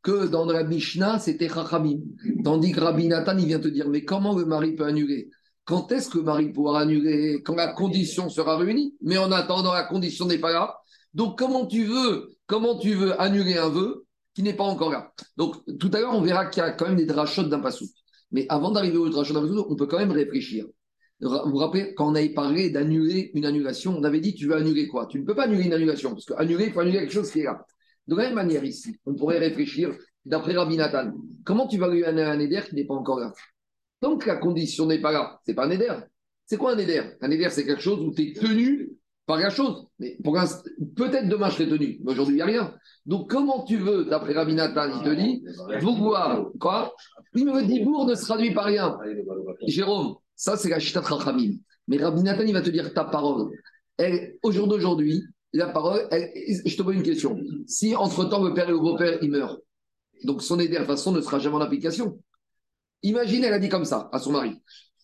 [0.04, 2.00] que dans la Mishnah, c'était Chachamim.
[2.44, 5.30] Tandis que Rabbi Nathan, il vient te dire, mais comment le mari peut annuler?
[5.64, 7.40] Quand est-ce que le mari pourra annuler?
[7.42, 8.94] Quand la condition sera réunie?
[9.00, 10.76] Mais en attendant, la condition n'est pas là.
[11.14, 15.10] Donc, comment tu veux, comment tu veux annuler un vœu qui n'est pas encore là?
[15.38, 17.86] Donc, tout à l'heure, on verra qu'il y a quand même des drachotes d'un passou.
[18.30, 20.66] Mais avant d'arriver au drachot d'un passou, on peut quand même réfléchir.
[21.20, 24.56] Vous vous rappelez, quand on avait parlé d'annuler une annulation, on avait dit tu veux
[24.56, 25.06] annuler quoi?
[25.06, 27.40] Tu ne peux pas annuler une annulation, parce qu'annuler, il faut annuler quelque chose qui
[27.40, 27.64] est là.
[28.06, 31.12] De la même manière ici, on pourrait réfléchir, d'après Rabbi Nathan,
[31.44, 33.32] comment tu vas lui annuler un éder qui n'est pas encore là?
[34.02, 35.92] Donc la condition n'est pas là, c'est pas un éder.
[36.46, 38.90] C'est quoi un éder Un éder, c'est quelque chose où tu es tenu
[39.26, 39.86] par la chose.
[39.98, 40.34] Mais pour
[40.96, 42.74] peut-être demain je serai tenu, mais aujourd'hui il n'y a rien.
[43.06, 45.44] Donc comment tu veux, d'après Rabbi Nathan, il te dit,
[45.80, 46.94] vous voir, quoi?
[47.34, 48.98] Oui, mais le dibour ne se traduit par rien.
[49.66, 51.54] Jérôme, ça c'est la chita Rachamim.
[51.88, 53.50] Mais Rabbi Nathan, il va te dire ta parole.
[54.42, 55.22] au jour d'aujourd'hui,
[55.58, 57.38] la parole, je te pose une question.
[57.66, 59.58] Si entre-temps le père et le beau-père, ils meurent,
[60.24, 62.18] donc son aider, de toute façon, ne sera jamais en application.
[63.02, 64.60] Imagine, elle a dit comme ça à son mari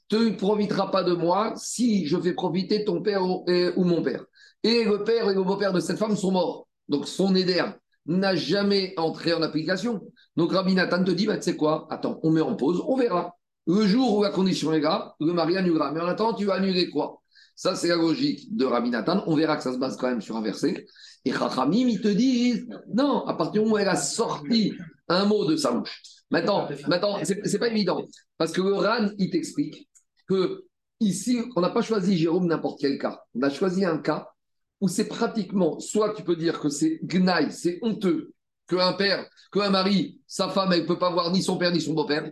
[0.08, 4.24] Tu ne profiteras pas de moi si je fais profiter ton père ou, mon père.
[4.62, 6.66] Et le père et le beau-père de cette femme sont morts.
[6.88, 7.62] Donc son éder
[8.06, 10.00] n'a jamais entré en application.
[10.36, 11.86] Donc Rabbi Nathan te dit bah, Tu sais quoi?
[11.90, 13.36] Attends, on met en pause, on verra.
[13.66, 15.92] Le jour où la condition est là, le mari annulera.
[15.92, 17.19] Mais en attendant, tu vas annuler quoi?
[17.61, 19.23] Ça, c'est la logique de Rabbi Nathan.
[19.27, 20.87] On verra que ça se base quand même sur un verset.
[21.27, 24.73] Et Chachamim, ils te disent, non, à partir du moment où elle a sorti
[25.09, 26.01] un mot de sa bouche.
[26.31, 28.03] Maintenant, maintenant c'est pas évident.
[28.38, 29.90] Parce que le RAN, il t'explique
[30.27, 30.64] que
[31.01, 33.20] ici, on n'a pas choisi Jérôme n'importe quel cas.
[33.35, 34.31] On a choisi un cas
[34.81, 38.33] où c'est pratiquement, soit tu peux dire que c'est gnaille, c'est honteux,
[38.70, 41.80] qu'un père, qu'un mari, sa femme, elle ne peut pas voir ni son père ni
[41.80, 42.30] son beau-père.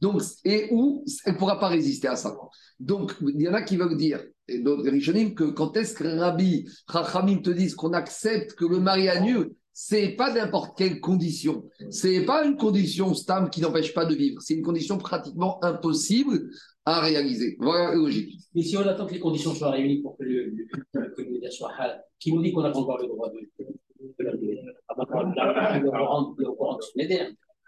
[0.00, 2.36] Donc, et où elle ne pourra pas résister à ça.
[2.78, 6.04] Donc, il y en a qui veulent dire, et d'autres Rishonim, que quand est-ce que
[6.04, 11.64] Rabbi Chachamim te disent qu'on accepte que le mari annule, c'est pas n'importe quelle condition.
[11.90, 14.40] C'est pas une condition stable qui n'empêche pas de vivre.
[14.42, 16.50] C'est une condition pratiquement impossible
[16.84, 17.56] à réaliser.
[17.60, 18.40] Voilà la logique.
[18.54, 20.52] Mais si on attend que les conditions soient réunies pour que le,
[20.94, 23.38] le, soit hal, qui nous dit qu'on pas encore le droit de,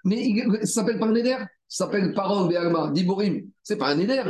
[0.05, 1.37] mais ça s'appelle pas un éder
[1.69, 3.51] Ça s'appelle parole d'Alma, d'Iborim.
[3.63, 4.23] C'est pas un éder.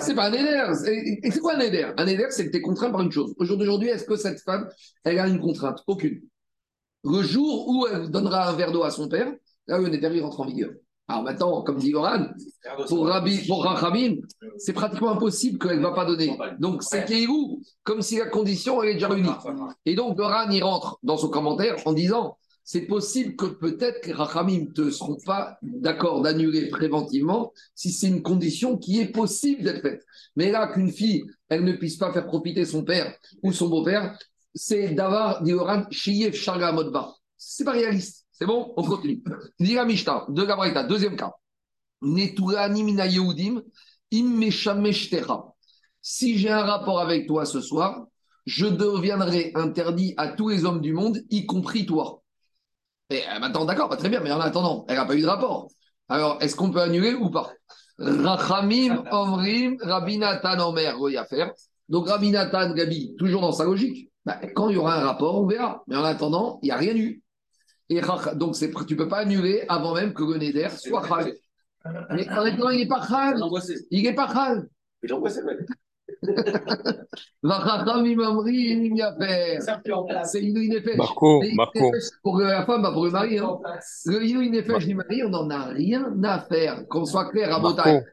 [0.00, 1.18] C'est pas un éder.
[1.22, 3.34] Et c'est quoi un éder Un éder, c'est que tu es contraint par une chose.
[3.38, 4.68] Aujourd'hui, est-ce que cette femme,
[5.04, 5.82] elle a une contrainte?
[5.86, 6.22] Aucune.
[7.04, 9.32] Le jour où elle donnera un verre d'eau à son père,
[9.66, 10.70] là, le éder, il rentre en vigueur.
[11.10, 12.26] Alors maintenant, comme dit Goran,
[12.86, 14.18] pour Rabbi, pour Rachamim,
[14.58, 16.38] c'est pratiquement impossible qu'elle ne va pas donner.
[16.60, 19.28] Donc c'est où comme si la condition elle est déjà réunie.
[19.86, 24.12] Et donc Goran, il rentre dans son commentaire en disant c'est possible que peut-être les
[24.12, 29.82] Rachamim ne seront pas d'accord d'annuler préventivement si c'est une condition qui est possible d'être
[29.82, 30.06] faite.
[30.36, 34.16] Mais là, qu'une fille, elle ne puisse pas faire profiter son père ou son beau-père,
[34.54, 37.12] c'est d'avoir Dioran Shiyev Sharga Modba.
[37.36, 38.26] C'est pas réaliste.
[38.40, 39.22] C'est bon On continue.
[39.58, 41.34] Dira Mishta, de Gabraïta, deuxième cas.
[46.00, 48.06] Si j'ai un rapport avec toi ce soir,
[48.46, 52.22] je deviendrai interdit à tous les hommes du monde, y compris toi.
[53.10, 55.26] Et euh, maintenant, d'accord, pas très bien, mais en attendant, elle n'a pas eu de
[55.26, 55.68] rapport.
[56.08, 57.52] Alors, est-ce qu'on peut annuler ou pas?
[57.98, 60.96] Rachamim, Omrim, Rabinatan, Omer,
[61.28, 61.52] faire.
[61.90, 64.10] Donc, Rabinatan, Gabi, toujours dans sa logique.
[64.24, 65.82] Bah, quand il y aura un rapport, on verra.
[65.88, 67.22] Mais en attendant, il n'y a rien eu.
[67.90, 68.00] Et
[68.36, 71.34] donc, tu ne peux pas annuler avant même que le Neder soit Khal.
[72.10, 73.42] Mais maintenant, il n'est pas Khal.
[73.90, 74.68] Il n'est pas Khal.
[75.02, 75.40] Il est angoissé.
[80.24, 80.40] C'est.
[80.96, 81.90] Marco, Marco.
[82.22, 83.38] Pour la femme, pas pour le mari.
[83.38, 83.58] Hein.
[84.06, 86.86] Le Inou Nefesh du mari, on n'en a rien à faire.
[86.88, 88.04] Qu'on soit clair à Botaï.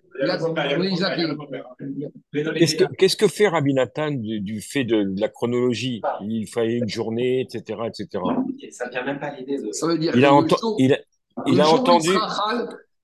[2.98, 6.02] Qu'est-ce que, fait Rabbi Nathan du, du fait de, de la chronologie?
[6.22, 7.80] Il fallait une journée, etc.
[7.88, 8.24] etc.
[8.72, 9.72] Ça ne vient même pas l'idée de.
[9.72, 10.98] Ça veut dire Il a, ento- jour- il a,
[11.46, 12.10] il le a jour où entendu.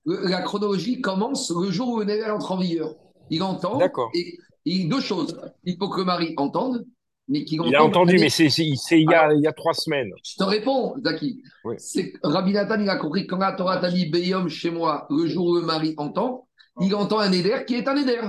[0.05, 2.95] la chronologie commence le jour où le Néder entre en vigueur.
[3.29, 3.77] Il entend.
[3.77, 4.09] D'accord.
[4.15, 5.39] Et, et deux choses.
[5.63, 6.85] Il faut que le mari entende,
[7.27, 7.71] mais qu'il entende.
[7.73, 8.75] Il a entendu, mais c'est, il,
[9.09, 10.11] y a, il y a trois semaines.
[10.25, 11.41] Je te réponds, Zaki.
[11.63, 11.75] Oui.
[11.77, 14.71] C'est que Rabbi Nathan, il a compris que quand la Torah t'a dit Beyom chez
[14.71, 16.42] moi, le jour où le mari entend,
[16.81, 18.19] il entend un éder qui est un éder.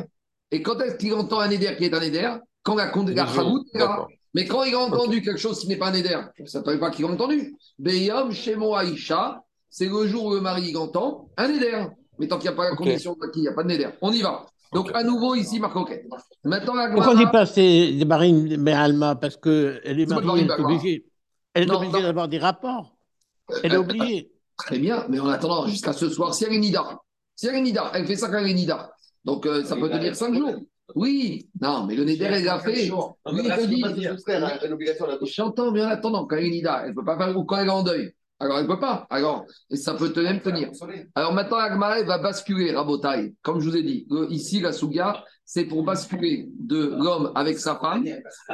[0.50, 2.30] Et quand est-ce qu'il entend un éder qui est un éder
[2.62, 3.24] Quand la compte la.
[3.24, 4.08] D'accord.
[4.34, 6.90] Mais quand il a entendu quelque chose qui n'est pas un éder, ça ne pas
[6.90, 7.54] qu'il a entendu.
[7.78, 11.86] Beyom chez moi, Isha, c'est le jour où le mari il entend un éder.
[12.18, 13.88] Mais tant qu'il n'y a pas la condition Zaki, il n'y a pas de néder.
[14.00, 14.46] On y va.
[14.72, 16.06] Donc à nouveau ici, Marc Coquet.
[16.42, 20.42] Maintenant, la Pourquoi on dit pas c'est des marines mais Alma Parce qu'elle est mariée,
[20.42, 21.04] elle est obligée.
[21.54, 22.96] Elle est Non, obligée d'avoir des rapports.
[23.62, 24.32] Elle est obligée.
[24.56, 27.00] Très bien, mais en attendant, jusqu'à ce soir, si elle est Nida,
[27.36, 28.92] si elle est Nida, elle fait ça quand elle est Nida.
[29.24, 30.54] Donc euh, ça peut tenir 5 jours.
[30.94, 32.90] Oui, non, mais le Neder, elle l'a fait.
[35.26, 37.58] J'entends, mais en attendant, quand elle est Nida, elle ne peut pas faire ou quand
[37.58, 38.12] elle est en deuil.
[38.40, 39.06] Alors elle ne peut pas.
[39.10, 40.70] Alors, et ça peut même tenir.
[41.14, 43.34] Alors maintenant, Agmara va basculer, Rabotai.
[43.42, 47.76] Comme je vous ai dit, ici, la Souga, c'est pour basculer de l'homme avec sa
[47.76, 48.04] femme,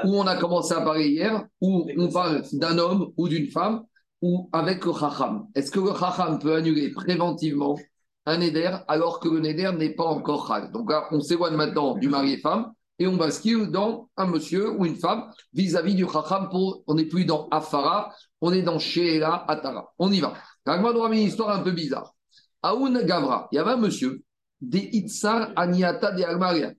[0.04, 3.84] où on a commencé à parler hier, où on parle d'un homme ou d'une femme,
[4.22, 5.46] ou avec le Chacham.
[5.54, 7.76] Est-ce que le Chacham peut annuler préventivement
[8.26, 11.96] un Neder alors que le Neder n'est pas encore Chal Donc là, on s'éloigne maintenant
[11.96, 16.06] du mari et femme et on bascule dans un monsieur ou une femme vis-à-vis du
[16.06, 16.48] Chacham.
[16.50, 19.92] Pour, on n'est plus dans Afara, on est dans Sheela Atara.
[19.98, 20.34] On y va.
[20.66, 22.14] Ragman nous ramène une histoire un peu bizarre.
[22.62, 24.22] Aoun Gavra, il y avait un monsieur,
[24.60, 26.72] des Itzar Aniata de Almaria.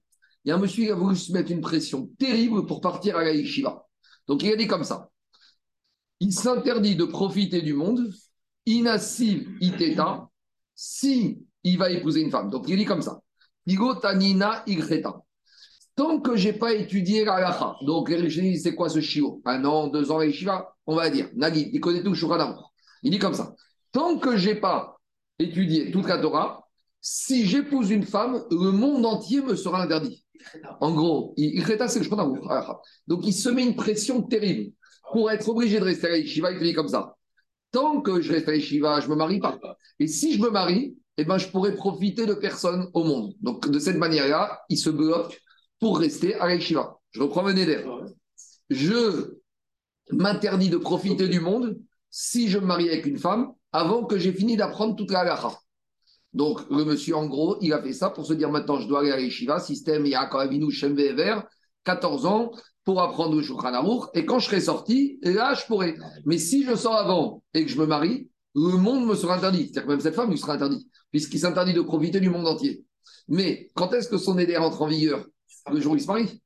[0.45, 3.17] Il y a un monsieur qui a voulu se mettre une pression terrible pour partir
[3.17, 3.83] à la yeshiva.
[4.27, 5.09] Donc il a dit comme ça
[6.21, 8.13] il s'interdit de profiter du monde,
[8.67, 10.29] inassiv iteta,
[10.83, 12.49] si il va épouser une femme.
[12.49, 13.21] Donc il dit comme ça.
[15.95, 18.11] Tant que j'ai pas étudié la halakha, donc
[18.57, 21.29] c'est quoi ce chiot Un an, deux ans yeshiva On va dire.
[21.35, 22.65] Nagui, il connaît tout Aruch.
[23.03, 23.53] Il dit comme ça
[23.91, 24.97] Tant que j'ai pas
[25.37, 26.67] étudié toute la Torah,
[26.99, 30.25] si j'épouse une femme, le monde entier me sera interdit.
[30.79, 32.81] En gros, igreta, c'est le.
[33.05, 34.73] Donc il se met une pression terrible
[35.11, 37.15] pour être obligé de rester à Yeshiva, il te dit comme ça.
[37.71, 39.57] Tant que je reste à Yeshiva, je ne me marie pas.
[39.99, 43.33] Et si je me marie, eh ben, je pourrais profiter de personne au monde.
[43.41, 45.41] Donc, de cette manière-là, il se bloque
[45.79, 46.97] pour rester à Yeshiva.
[47.11, 47.83] Je reprends mon éder.
[48.69, 49.35] Je
[50.11, 51.79] m'interdis de profiter du monde
[52.09, 55.57] si je me marie avec une femme avant que j'ai fini d'apprendre toute la halakha.
[56.33, 59.01] Donc, le monsieur, en gros, il a fait ça pour se dire maintenant, je dois
[59.01, 61.39] aller à Yeshiva, système Yaakov Avinu Shem Ve'ever,
[61.83, 62.51] 14 ans,
[62.83, 65.95] pour apprendre le Shulchan Aruch, et quand je serai sorti, là, je pourrai.
[66.25, 69.65] Mais si je sors avant et que je me marie, le monde me sera interdit.
[69.65, 72.83] C'est-à-dire que même cette femme lui sera interdite, puisqu'il s'interdit de profiter du monde entier.
[73.27, 75.25] Mais quand est-ce que son éder entre en vigueur?
[75.71, 76.41] Le jour où il se marie.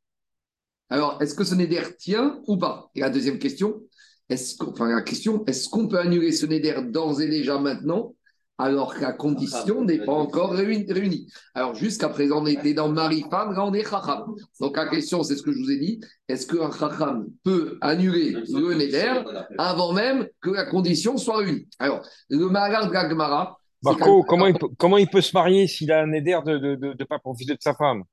[0.90, 2.90] Alors, est-ce que ce néder tient ou pas?
[2.96, 3.82] Et la deuxième question,
[4.30, 4.58] est-ce
[5.04, 8.14] question, est-ce qu'on peut annuler ce néder d'ores et déjà maintenant,
[8.58, 12.88] alors que la condition n'est pas encore réuni- réunie Alors, jusqu'à présent, on était dans
[12.90, 14.24] mari-femme, là, on est chacham.
[14.60, 18.32] Donc, la question, c'est ce que je vous ai dit, est-ce qu'un chacham peut annuler
[18.32, 19.12] le néder
[19.58, 21.68] avant même que la condition soit réunie?
[21.80, 25.36] Alors, le Maharal de la Gemara, c'est Marco, comment il, peut, comment il peut se
[25.36, 28.04] marier s'il a un éder de ne de, de, pas profiter de sa femme?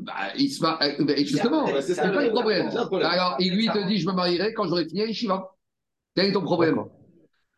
[0.00, 2.68] Bah, il se mar- euh, ben, justement, c'est pas le- problème.
[3.04, 5.52] Alors, il lui te dit, je me marierai quand j'aurai fini à Yeshiva.
[6.16, 6.74] Quel est ton problème?
[6.74, 7.03] D'accord.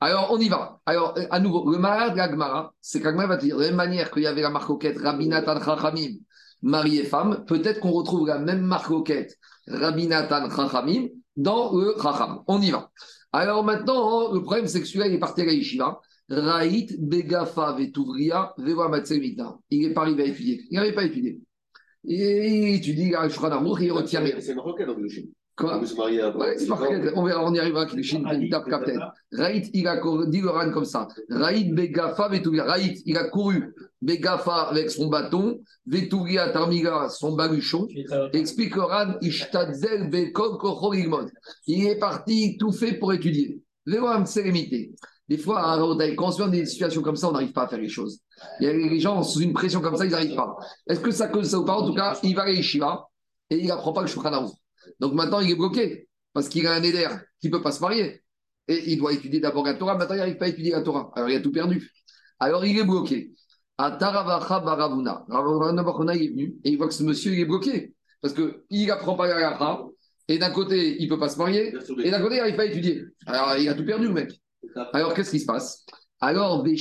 [0.00, 0.80] Alors, on y va.
[0.84, 3.62] Alors, euh, à nouveau, le malade de la Gemara, c'est qu'Agma va te dire, de
[3.62, 6.16] la même manière qu'il y avait la marcoquette Rabbi Nathan Chachamim,
[6.62, 12.42] mari et femme, peut-être qu'on retrouve la même marcoquette Rabbi Nathan Chachamim dans le Chacham.
[12.46, 12.90] On y va.
[13.32, 16.00] Alors maintenant, hein, le problème, c'est que celui-là, il est parti à la Yeshiva.
[16.28, 19.58] Raït, Begafa, Vetuvria, Vewa Matsemita.
[19.70, 20.62] Il n'est pas arrivé à étudier.
[20.70, 21.40] Il n'avait pas étudié.
[22.04, 23.36] Et il étudie la Aruch,
[23.80, 24.36] il retient rien.
[24.40, 25.24] C'est une requête, chien.
[25.56, 28.02] Quoi veut se marier à Ouais, c'est marqué, on verra, on y arrivera avec les
[28.02, 28.98] Shin, une tape captain.
[29.32, 31.08] Raït, il a couru, dit le Ran comme ça.
[31.30, 32.64] Raït, Begafa, Vetouria.
[32.64, 37.88] Raït, il a couru, Begafa avec son bâton, Vetouria, Tarmiga, son baluchon.
[38.34, 41.30] Explique le Ran, Ishtadzel, Bekol, Kochor, Ilmod.
[41.66, 43.58] Il est parti tout fait pour étudier.
[43.86, 44.92] Véloam, c'est limité.
[45.28, 45.78] Des fois,
[46.16, 47.88] quand on se met dans des situations comme ça, on n'arrive pas à faire les
[47.88, 48.20] choses.
[48.60, 50.54] Il y a les gens, sous une pression comme ça, ils n'arrivent pas.
[50.86, 51.78] Est-ce que ça cause ça ou pas?
[51.78, 53.08] En tout cas, il va à Yeshiva
[53.48, 54.50] et il n'apprend pas le Shulchan.
[55.00, 57.06] Donc maintenant, il est bloqué parce qu'il a un éder
[57.40, 58.22] qui ne peut pas se marier.
[58.68, 59.96] Et il doit étudier d'abord la Torah.
[59.96, 61.12] Maintenant, il n'arrive pas à étudier la Torah.
[61.14, 61.90] Alors, il a tout perdu.
[62.38, 63.32] Alors, il est bloqué.
[63.78, 65.24] À Taravacha Baravuna.
[65.28, 67.94] Ravuna Baravuna, il est venu et il voit que ce monsieur, il est bloqué.
[68.20, 69.84] Parce qu'il n'apprend pas la Gacha.
[70.28, 71.72] Et d'un côté, il ne peut pas se marier.
[72.02, 73.04] Et d'un côté, il n'arrive pas à étudier.
[73.26, 74.40] Alors, il a tout perdu, le mec.
[74.92, 75.86] Alors, qu'est-ce qui se passe?
[76.20, 76.76] Alors, des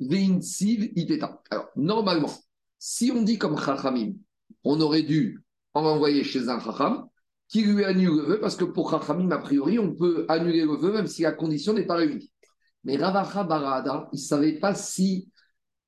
[0.00, 1.40] veinsiv iteta.
[1.50, 2.30] Alors, normalement,
[2.78, 4.12] si on dit comme Chachamim,
[4.64, 5.42] on aurait dû
[5.78, 7.06] en envoyer chez un Chacham
[7.48, 10.76] qui lui annule le vœu, parce que pour Chachamim, a priori, on peut annuler le
[10.76, 12.30] vœu même si la condition n'est pas réunie.
[12.84, 15.30] Mais Ravacha Barada, il ne savait pas si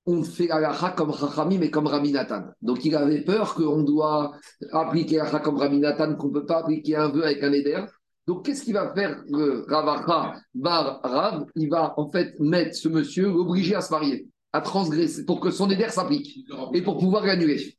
[0.07, 2.45] on fait la lacha comme Chachamim et comme Raminatan.
[2.63, 4.33] Donc il avait peur qu'on doit
[4.73, 7.85] appliquer la lacha comme Raminatan, qu'on ne peut pas appliquer un vœu avec un éder.
[8.27, 12.89] Donc qu'est-ce qu'il va faire le Ravacha Bar Rav Il va en fait mettre ce
[12.89, 17.27] monsieur, l'obliger à se marier, à transgresser, pour que son éder s'applique et pour pouvoir
[17.27, 17.77] l'annuler.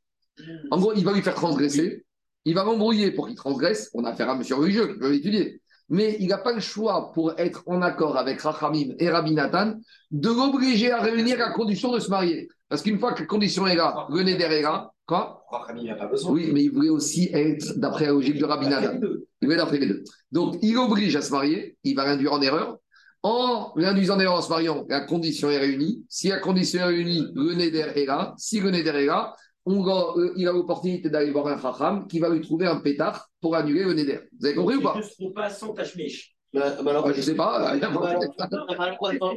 [0.72, 2.06] En gros, il va lui faire transgresser,
[2.46, 3.90] il va l'embrouiller pour qu'il transgresse.
[3.94, 5.62] On a affaire à un monsieur religieux qui peut l'étudier.
[5.90, 9.74] Mais il n'a pas le choix pour être en accord avec Rachamim et Rabbi Nathan
[10.10, 12.48] de l'obliger à réunir la condition de se marier.
[12.70, 15.44] Parce qu'une fois que la condition est là, le neder est là, quoi?
[15.52, 16.32] Rachamim n'a pas besoin.
[16.32, 19.00] Oui, mais il voulait aussi être d'après la logique de Rabbi Nathan.
[19.42, 20.04] Il voulait d'après les deux.
[20.32, 22.78] Donc, il oblige à se marier, il va l'induire en erreur.
[23.24, 26.06] En l'induisant en erreur en se mariant, la condition est réunie.
[26.08, 28.34] Si la condition est réunie, le neder est là.
[28.38, 32.08] Si le neder est là, on va, euh, il a l'opportunité d'aller voir un chacham
[32.08, 34.20] qui va lui trouver un pétard pour annuler le neder.
[34.40, 34.94] Vous avez compris ou pas?
[34.96, 36.36] Je ne trouve pas sans tachmiche.
[36.54, 37.72] Mais, mais alors, Ah, Je sais pas.
[37.76, 37.90] il Bah,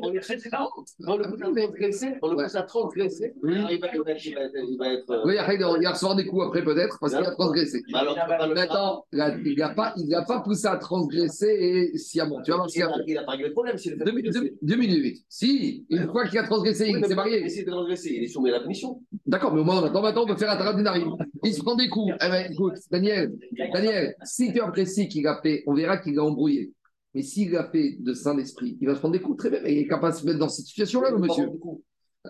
[0.02, 0.68] on est très différent.
[1.06, 3.34] On le pousse à transgresser, on le pousse à transgresser.
[3.44, 4.24] Alors, il va il être.
[4.24, 7.30] il il euh, Oui, après, il va recevoir des coups après peut-être parce qu'il a
[7.30, 7.82] transgressé.
[7.90, 8.48] faire.
[8.48, 12.42] Maintenant, il n'a pas, il n'a pas poussé à transgresser et sciemment.
[12.42, 13.78] Tu vas voir ce Il qu'il a il a pas réglé le problème.
[13.78, 14.54] s'il le fait 2018.
[14.62, 15.24] 2018.
[15.28, 17.42] Si, une fois qu'il a transgressé, il s'est marié.
[17.42, 19.00] Mais s'il est transgressé, il est soumis à la punition.
[19.26, 21.04] D'accord, mais au moins, on attend maintenant, on peut faire un taradinari.
[21.44, 22.12] Il se prend des coups.
[22.20, 23.32] Eh ben, écoute, Daniel,
[23.72, 26.72] Daniel, si tu apprécies qu'il a fait, on verra qu'il a embrouillé.
[27.14, 29.60] Mais s'il a fait de saint d'esprit, il va se prendre des coups très bien.
[29.64, 31.48] Il est capable de se mettre dans cette situation-là, le monsieur.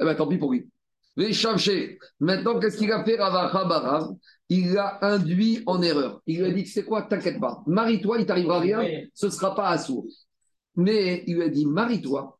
[0.00, 0.68] Eh ben, tant pis pour lui.
[1.16, 1.98] Les Shamché.
[2.20, 4.10] Maintenant, qu'est-ce qu'il a fait, Ravacha
[4.48, 6.20] Il l'a induit en erreur.
[6.26, 7.62] Il lui a dit, c'est quoi, t'inquiète pas.
[7.66, 8.82] Marie-toi, il t'arrivera rien,
[9.14, 10.06] ce ne sera pas assourd.
[10.76, 12.38] Mais il lui a dit, marie-toi,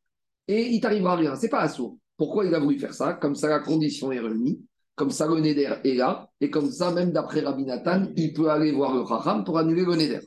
[0.48, 1.96] et il t'arrivera rien, c'est pas assourd.
[2.16, 3.14] Pourquoi il a voulu faire ça?
[3.14, 4.60] Comme ça, la condition est réunie.
[4.96, 6.30] Comme ça, le Neder est là.
[6.40, 9.84] Et comme ça, même d'après Rabbi Nathan, il peut aller voir le Chacham pour annuler
[9.84, 10.20] le Neder.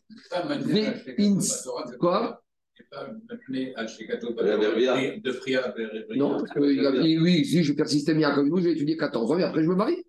[1.99, 2.41] Quoi
[5.21, 5.73] De prière
[6.15, 8.73] Non, parce que il a dit, oui, si je persiste bien comme vous, je vais
[8.73, 10.03] étudier 14 ans et après je me marie.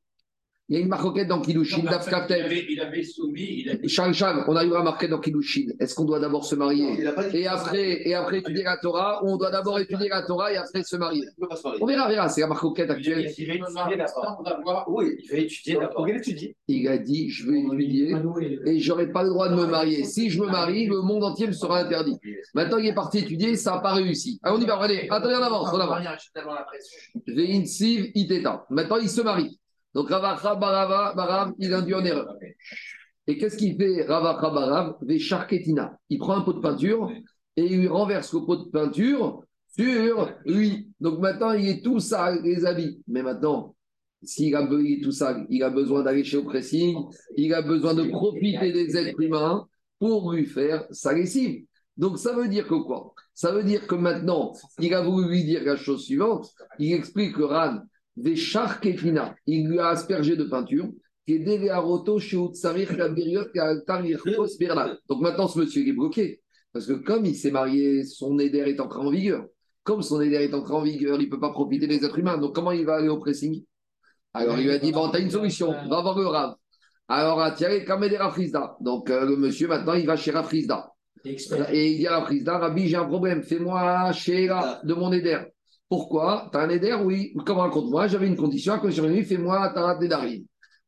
[0.71, 2.67] Il y a une marquette dans Kilushin, Il Dafkater.
[2.69, 5.69] il avait soumis, il avait Charles Charles, on arrivera à marquer dans Kilushin.
[5.81, 9.31] Est-ce qu'on doit d'abord se marier a et après, et après étudier la Torah ou
[9.31, 11.25] on doit d'abord étudier la Torah et après se marier.
[11.81, 13.33] On verra, on verra, c'est la marquette actuelle.
[13.39, 14.85] Il va étudier d'abord.
[14.89, 16.07] Oui, il va étudier d'abord.
[16.69, 18.15] Il a dit, je vais étudier
[18.67, 20.05] et j'aurai pas le droit de me marier.
[20.05, 22.19] Si je me marie, le monde entier me sera interdit.
[22.53, 24.39] Maintenant, il est parti étudier, ça n'a pas réussi.
[24.43, 26.05] Allez, on y va, allez, attendez, on avance, on avance.
[27.27, 28.67] Veinsiv iteta.
[28.69, 29.59] Maintenant, il se marie.
[29.95, 32.35] Donc, Ravacha Barav, il induit en erreur.
[33.27, 34.97] Et qu'est-ce qu'il fait, Ravacha Barav.
[35.07, 37.11] Il prend un pot de peinture
[37.57, 40.89] et il renverse le pot de peinture sur lui.
[41.01, 43.03] Donc, maintenant, il est tout sale, les habits.
[43.07, 43.75] Mais maintenant,
[44.23, 46.97] s'il a, est tout sale, il a besoin d'aller chez au pressing,
[47.37, 49.67] il a besoin de profiter des êtres humains
[49.99, 51.65] pour lui faire sa lessive.
[51.97, 53.15] Donc, ça veut dire que quoi?
[53.35, 56.51] Ça veut dire que maintenant, il a voulu lui dire la chose suivante.
[56.79, 57.79] Il explique que Ran,
[58.23, 58.35] des
[58.81, 60.89] Ketina, il lui a aspergé de peinture.
[65.09, 66.41] Donc maintenant, ce monsieur il est bloqué.
[66.73, 69.45] Parce que comme il s'est marié, son éder est entré en vigueur.
[69.83, 72.39] Comme son éder est entré en vigueur, il ne peut pas profiter des êtres humains.
[72.39, 73.63] Donc comment il va aller au pressing?
[74.35, 76.55] Alors il lui a dit Bon, tu as une solution, va voir le Rav.
[77.09, 78.77] Alors, ah, tiens, Kamédé Rafrizda.
[78.81, 80.93] Donc euh, le monsieur, maintenant, il va chez Rafrizda.
[81.25, 85.39] Et il dit à Rafrizda Rabbi, j'ai un problème, fais-moi chez la de mon éder.
[85.89, 86.49] Pourquoi?
[86.53, 87.33] Tu as un éder Oui.
[87.47, 90.45] Comme raconte-moi, j'avais une condition, à condition de fais-moi ta Nedarim.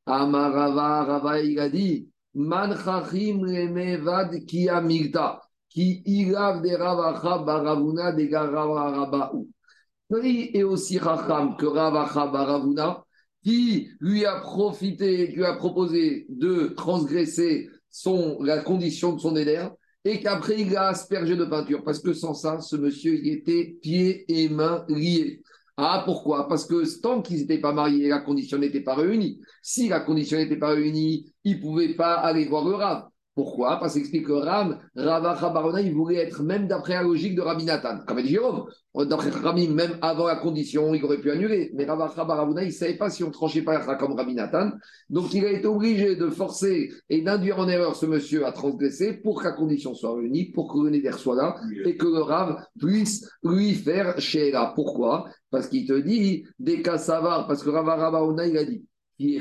[0.07, 8.13] Amarava, Rava, il a dit Man chachim lemevad ki amigta, ki ilav de ravacha baravuna
[8.13, 9.49] de garavabaou.
[10.11, 13.05] Lui est aussi racham que ravacha baravuna,
[13.43, 19.35] qui lui a profité, qui lui a proposé de transgresser son, la condition de son
[19.35, 19.67] éder
[20.05, 21.83] et qu'après il l'a aspergé de peinture.
[21.85, 25.43] Parce que sans ça, ce monsieur, il était pieds et mains liés.
[25.77, 26.49] Ah, pourquoi?
[26.49, 29.41] Parce que tant qu'ils n'étaient pas mariés, la condition n'était pas réunie.
[29.63, 33.10] Si la condition n'était pas réunie, ils ne pouvaient pas aller voir le Rav.
[33.41, 33.79] Pourquoi?
[33.81, 38.01] Parce qu'explique que Ram, Rava il voulait être même d'après la logique de Rabbi Nathan.
[38.07, 41.71] Comme a dit Jérôme, d'après Rabbi, même avant la condition, il aurait pu annuler.
[41.73, 44.73] Mais Rava Rabarona, il ne savait pas si on tranchait pas comme Rabbi Nathan.
[45.09, 49.15] Donc il a été obligé de forcer et d'induire en erreur ce monsieur à transgresser
[49.15, 52.21] pour que la condition soit réunie, pour que le Neder soit là et que le
[52.21, 54.75] Rav puisse lui faire Sheila.
[54.75, 55.31] Pourquoi?
[55.51, 56.99] Parce qu'il te dit, des cas
[57.49, 58.85] parce que Rava Rabarona, il a dit.
[59.21, 59.37] De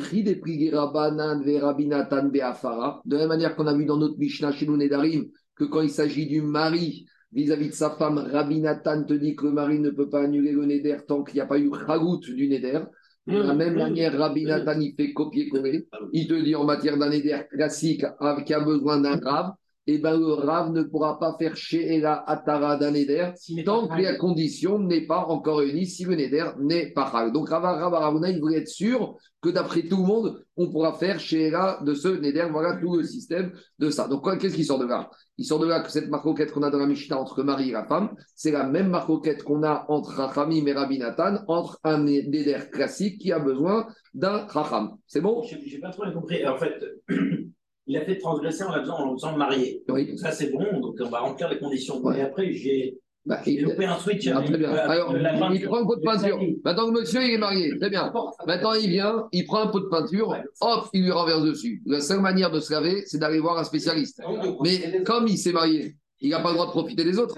[3.12, 5.90] la même manière qu'on a vu dans notre Mishnah chez nous, Nedarim, que quand il
[5.90, 9.92] s'agit du mari vis-à-vis de sa femme, Rabbi Nathan te dit que le mari ne
[9.92, 12.82] peut pas annuler le Neder tant qu'il n'y a pas eu Chagout du Neder.
[13.26, 15.88] De la même manière, Rabbi Nathan, il fait copier-coller.
[16.12, 18.04] Il te dit en matière d'un Neder classique
[18.46, 19.52] qui a besoin d'un grave,
[19.90, 23.32] et ben le Rav ne pourra pas faire chez la Atara d'un Neder
[23.66, 27.32] tant que la condition n'est pas encore réunie, si le Neder n'est pas Hal.
[27.32, 31.20] Donc Rav Ravuna, il voulait être sûr que d'après tout le monde, on pourra faire
[31.20, 32.50] chez la de ce Neder.
[32.52, 34.08] Voilà tout le système de ça.
[34.08, 35.10] Donc qu'est-ce qui sort de là?
[35.40, 37.72] Il sort de là que cette marcoquette qu'on a dans la Mishnah entre mari et
[37.72, 42.04] la femme, c'est la même marcoquette qu'on a entre Rachamim et Rabbi Nathan, entre un
[42.04, 44.98] Neder classique qui a besoin d'un Racham.
[45.08, 45.42] C'est bon?
[45.42, 46.46] J'ai pas trop compris.
[46.46, 46.76] En fait,
[47.90, 49.84] il a fait transgresser en en faisant marier.
[49.90, 50.08] Oui.
[50.08, 52.00] Donc ça, c'est bon, donc on va remplir les conditions.
[52.02, 52.20] Ouais.
[52.20, 54.28] Et après, j'ai Bah, il- loupé un switch.
[54.28, 54.72] Ah, très bien.
[54.72, 56.40] Euh, Alors, la fin il prend un pot de peinture.
[56.64, 57.78] Maintenant, le monsieur, il est marié.
[57.80, 58.14] Très bien.
[58.48, 61.82] Maintenant, il vient, il prend un pot de peinture, hop, il lui renverse dessus.
[61.86, 64.22] La seule manière de se laver, c'est d'aller voir un spécialiste.
[64.64, 67.36] Mais comme il s'est marié, il n'a pas le droit de profiter des autres.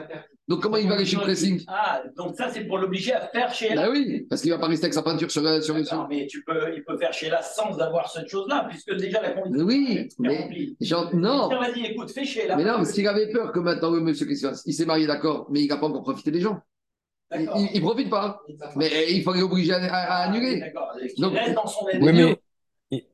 [0.52, 3.22] Donc, comment il va aller chez le pressing Ah, donc ça, c'est pour l'obliger à
[3.28, 3.84] faire chez la.
[3.84, 6.28] Bah oui, parce qu'il va pas rester avec sa peinture sur, sur les Non, mais
[6.28, 9.66] tu peux, il peut faire chez la sans avoir cette chose-là, puisque déjà la condition
[9.66, 10.74] Oui, mais-.
[10.82, 11.50] Genre, non.
[11.74, 12.58] Dit, écoute, fais chez la.
[12.58, 15.48] Mais non, parce qu'il avait peur que maintenant, le monsieur, fasse Il s'est marié, d'accord,
[15.50, 16.60] mais il n'a pas encore profité des gens.
[17.34, 18.42] Il, il, il profite pas.
[18.76, 20.62] Mais eh, il faut l'obliger à, à- à annuler.
[21.18, 22.38] Donc- reste dans son Oui, mais,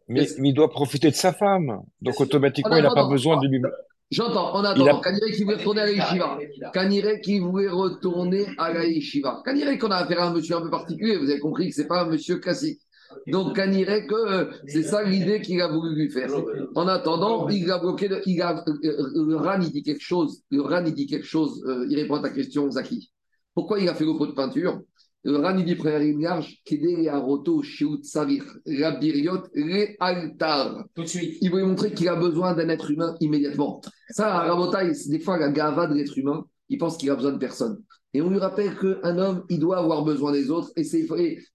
[0.08, 1.82] mais, mais il doit profiter de sa femme.
[2.02, 3.62] Donc automatiquement, En il n'a pas besoin de lui.
[4.10, 6.40] J'entends, en attendant, a- Kanirek qui voulait retourner à la yeshiva.
[6.74, 9.42] Kanirek qui voulait retourner à la yeshiva.
[9.44, 11.88] Kanirek qu'on a affaire à un monsieur un peu particulier, vous avez compris que c'est
[11.88, 12.80] pas un monsieur classique.
[13.28, 16.30] Donc Kanirek, euh, c'est ça l'idée qu'il a voulu lui faire.
[16.76, 20.02] En attendant, il a bloqué, le- il a, euh, euh, le RAN, il dit quelque
[20.04, 23.12] chose, le RAN, il dit quelque chose, euh, il répond à ta question, Zaki.
[23.54, 24.82] Pourquoi il a fait le pot de peinture?
[25.28, 26.64] Le RAN, il dit, première ligne large,
[27.12, 27.62] Aroto,
[28.02, 30.86] Savir, Rabiriot, Re Altar.
[30.96, 31.38] Tout de suite.
[31.42, 33.82] Il voulait montrer qu'il a besoin d'un être humain immédiatement.
[34.10, 34.48] Ça,
[34.94, 37.84] c'est des fois la gava de l'être humain, il pense qu'il a besoin de personne.
[38.14, 40.72] Et on lui rappelle qu'un homme, il doit avoir besoin des autres.
[40.78, 41.06] Et, c'est,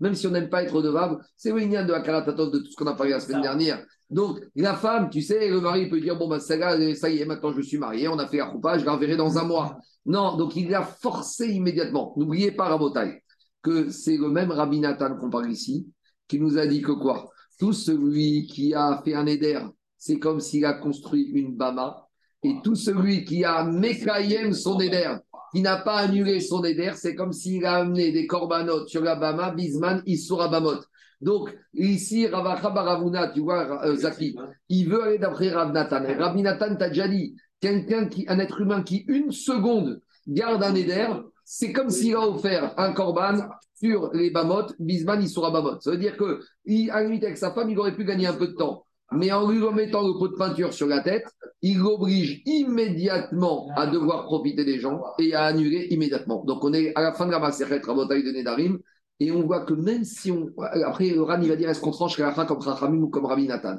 [0.01, 2.87] même si on n'aime pas être redevable, c'est l'ignan de la de tout ce qu'on
[2.89, 3.49] a parlé la semaine Ça.
[3.49, 3.83] dernière.
[4.11, 7.21] Donc, la femme, tu sais, le mari peut dire Bon, bah, ça, là, ça y
[7.21, 9.45] est, maintenant je suis marié, on a fait la roupa, je la reverrai dans un
[9.45, 9.79] mois.
[10.05, 12.13] Non, donc il l'a forcé immédiatement.
[12.19, 13.23] N'oubliez pas, Rabotaï,
[13.63, 15.87] que c'est le même Rabbi Nathan qu'on parle ici,
[16.29, 17.31] qui nous a dit que quoi?
[17.59, 19.61] Tout celui qui a fait un éder,
[19.97, 22.09] c'est comme s'il a construit une Bama.
[22.43, 25.15] Et tout celui qui a Mekayem son éder,
[25.55, 29.15] qui n'a pas annulé son éder, c'est comme s'il a amené des corbanotes sur la
[29.15, 30.81] Bama, Bisman, Issoura Bamot.
[31.21, 34.35] Donc, ici, Ravacha Baravuna, tu vois, euh, Zaki,
[34.69, 36.03] il veut aller d'après Rav Nathan.
[36.19, 40.75] Rabbi Nathan t'a déjà dit, quelqu'un qui, un être humain qui, une seconde, garde un
[40.75, 41.07] éder,
[41.45, 45.81] c'est comme s'il a offert un corban sur les Bamot, Bisman, Issoura Bamot.
[45.81, 48.35] Ça veut dire que, il, à limite, avec sa femme, il aurait pu gagner un
[48.35, 48.85] peu de temps.
[49.15, 51.27] Mais en lui remettant le pot de peinture sur la tête,
[51.61, 56.45] il l'oblige immédiatement à devoir profiter des gens et à annuler immédiatement.
[56.45, 58.79] Donc on est à la fin de la Maseret Rabotaï de Nedarim
[59.21, 60.51] et on voit que même si on.
[60.59, 63.27] Après, Ran, il va dire est-ce qu'on tranche qu'à la fin comme Rachamim ou comme
[63.27, 63.77] Rabbi Nathan?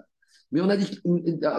[0.53, 0.99] Mais on a dit.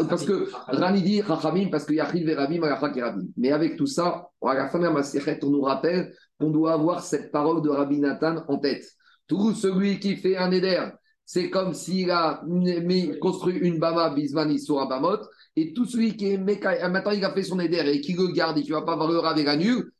[0.08, 2.76] Parce que Ran, il dit Rachamim parce qu'il y a Chil et Rabim à la
[2.76, 3.26] fin qui est Rabim.
[3.36, 8.44] Mais avec tout ça, on nous rappelle qu'on doit avoir cette parole de Rabbi Nathan
[8.46, 8.84] en tête.
[9.26, 10.80] Tout celui qui fait un éder,
[11.24, 12.40] c'est comme s'il a
[13.20, 15.18] construit une Bama Bisman Issoura Bamot,
[15.56, 18.32] et tout celui qui est Meka, maintenant il a fait son éder et qui le
[18.32, 19.56] garde et qui ne va pas voir le Rav et la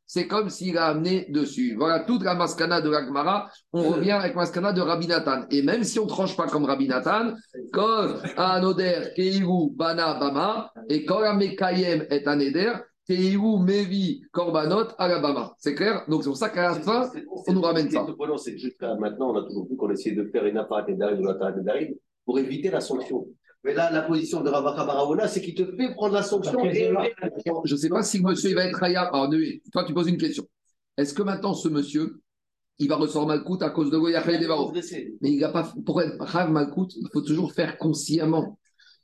[0.07, 1.77] c'est comme s'il a amené dessus.
[1.77, 3.49] Voilà toute la maskana de la Gemara.
[3.73, 5.45] On revient avec maskana de Rabbi Nathan.
[5.51, 7.33] Et même si on ne tranche pas comme Rabbi Nathan,
[7.73, 12.73] quand un oder Keiru Bana Bama, et quand un Mekayem est un éder,
[13.07, 15.55] Keiru Mevi Korbanot Alabama.
[15.59, 16.05] C'est clair?
[16.09, 17.11] Donc c'est pour ça qu'à la fin,
[17.47, 18.07] on nous ramène ça.
[18.57, 22.39] Jusqu'à maintenant, on a toujours vu qu'on essayait de faire une apparat de d'arriver pour
[22.39, 23.27] éviter la sanction.
[23.65, 26.63] Mais là, la position de Ravaka Baravona, c'est qu'il te fait prendre la sanction.
[26.67, 26.93] Et...
[27.65, 29.09] Je ne sais pas si le monsieur il va être Hayab.
[29.15, 29.31] Alors,
[29.73, 30.47] toi, tu poses une question.
[30.99, 32.21] Est-ce que maintenant, ce monsieur,
[32.79, 34.73] il va recevoir Malkout à cause de Goyachel Devaro
[35.23, 35.73] Mais il n'a pas.
[35.87, 38.59] Pour être Rav Malkout, il faut toujours faire consciemment.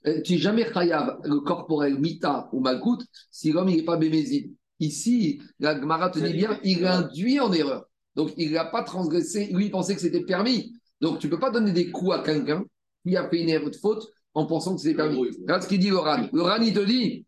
[0.06, 3.96] euh, tu n'es jamais chayav le corporel mita ou malkout si l'homme il n'est pas
[3.96, 4.54] bémézide.
[4.78, 7.86] Ici, la Gemara te dit bien, il induit en erreur.
[8.14, 9.48] Donc, il n'a pas transgressé.
[9.52, 10.74] Lui, il pensait que c'était permis.
[11.00, 12.64] Donc, tu ne peux pas donner des coups à quelqu'un
[13.06, 15.18] qui a fait une erreur de faute en pensant que c'était permis.
[15.42, 16.28] Regarde ce qu'il dit, Loran.
[16.32, 17.26] Loran, il te dit,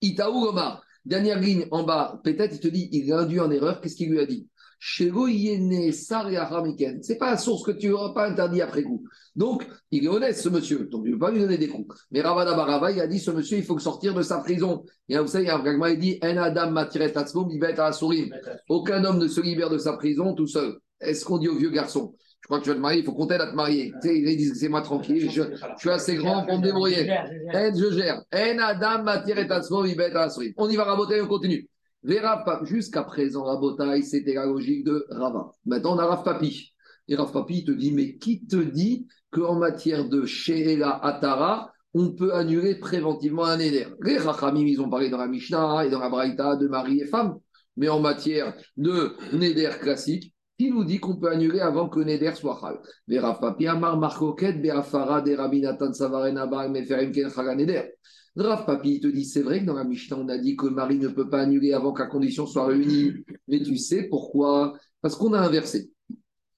[0.00, 3.80] Itaou Omar, dernière ligne en bas, peut-être il te dit, il a induit en erreur.
[3.80, 4.48] Qu'est-ce qu'il lui a dit?
[4.82, 5.12] C'est
[7.18, 9.04] pas la source que tu n'auras pas interdit après coup.
[9.36, 10.88] Donc, il est honnête, ce monsieur.
[10.90, 11.94] Donc, il ne veut pas lui donner des coups.
[12.10, 14.82] Mais Ravada Barava, il a dit ce monsieur, il faut sortir de sa prison.
[15.10, 16.74] Et vous savez, il dit En Adam
[18.70, 20.78] Aucun homme ne se libère de sa prison tout seul.
[20.98, 22.14] Est-ce qu'on dit au vieux garçon?
[22.40, 23.92] Je crois que tu vas te marier, il faut compter à te marier.
[24.02, 25.42] Tu sais, ils disent c'est moi tranquille, je,
[25.76, 27.06] suis assez grand pour me débrouiller.
[27.52, 28.22] Je gère.
[28.34, 29.04] En Adam
[30.56, 31.68] On y va raboter, on continue.
[32.62, 35.52] Jusqu'à présent, Rabotaï, c'était la logique de Rava.
[35.66, 36.72] Maintenant, on a Rav Papi.
[37.08, 42.12] Et Rav Papi te dit, mais qui te dit qu'en matière de Sheela Atara, on
[42.12, 45.98] peut annuler préventivement un Neder Les Rachamim, ils ont parlé dans la Mishnah et dans
[45.98, 47.38] la Braïta de mari et femme.
[47.76, 52.34] Mais en matière de Neder classique, qui nous dit qu'on peut annuler avant que Neder
[52.34, 52.60] soit
[53.08, 57.94] Mais Rav Papi, Amar Markoket, Beafara, De Rabinatan Savarena, Meferim Ken Neder.
[58.36, 60.98] Rav Papi te dit c'est vrai que dans la Mishnah, on a dit que Marie
[60.98, 63.24] ne peut pas annuler avant que la condition soit réunie.
[63.48, 64.74] Mais tu sais pourquoi?
[65.00, 65.88] Parce qu'on a un verset.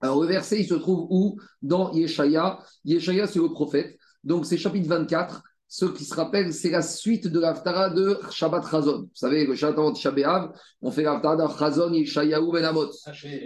[0.00, 1.36] Alors, le verset, il se trouve où?
[1.62, 2.59] Dans Yeshaya.
[2.84, 3.96] Yeshaya, c'est le prophète.
[4.24, 5.44] Donc, c'est chapitre 24.
[5.75, 8.99] Ce qui se rappelle, c'est la suite de l'Aftara de Shabbat Chazon.
[9.05, 10.53] Vous savez, le Shabbat Shabbat
[10.83, 12.91] on fait l'Aftara de Chazon Yeshayahu Ben Amot.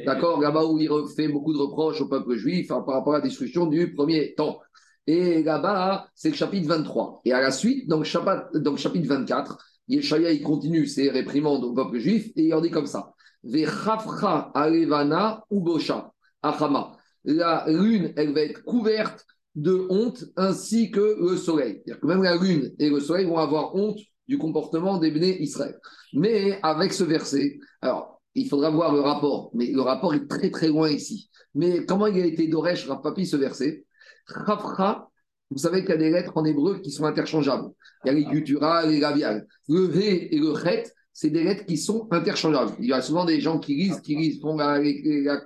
[0.05, 0.41] D'accord?
[0.41, 3.67] Là-bas où il fait beaucoup de reproches au peuple juif par rapport à la destruction
[3.67, 4.59] du premier temps.
[5.07, 7.21] Et là-bas, c'est le chapitre 23.
[7.25, 12.01] Et à la suite, dans le chapitre, 24, Yeshaya, il continue ses réprimandes au peuple
[12.01, 13.13] juif et il en dit comme ça.
[13.45, 16.11] Vechafra alevana ubosha
[16.43, 16.97] achama.
[17.23, 19.25] La lune, elle va être couverte
[19.57, 21.83] de honte ainsi que le soleil.
[21.85, 23.99] C'est-à-dire que même la lune et le soleil vont avoir honte
[24.29, 25.79] du comportement des béné Israël.
[26.13, 30.51] Mais avec ce verset, alors, il faudra voir le rapport, mais le rapport est très
[30.51, 31.31] très loin ici.
[31.55, 33.87] Mais comment il a été d'Oresh, Papi, ce verset?
[34.29, 35.11] Chafra,
[35.51, 37.71] vous savez qu'il y a des lettres en hébreu qui sont interchangeables.
[38.05, 39.47] Il y a les gutturales, les labiales.
[39.69, 42.73] Le V et le chet, c'est des lettres qui sont interchangeables.
[42.79, 44.41] Il y a souvent des gens qui lisent, qui lisent,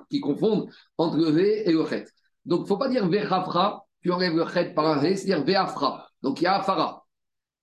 [0.09, 2.07] qui confondent entre le V et le chet.
[2.45, 5.45] Donc, il ne faut pas dire Vechafra, tu enlèves le chet par un V, c'est-à-dire
[5.45, 6.09] Veafra.
[6.23, 7.07] Donc, il y a Afara.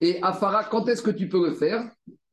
[0.02, 1.90] Et Afara, quand est-ce que tu peux le faire?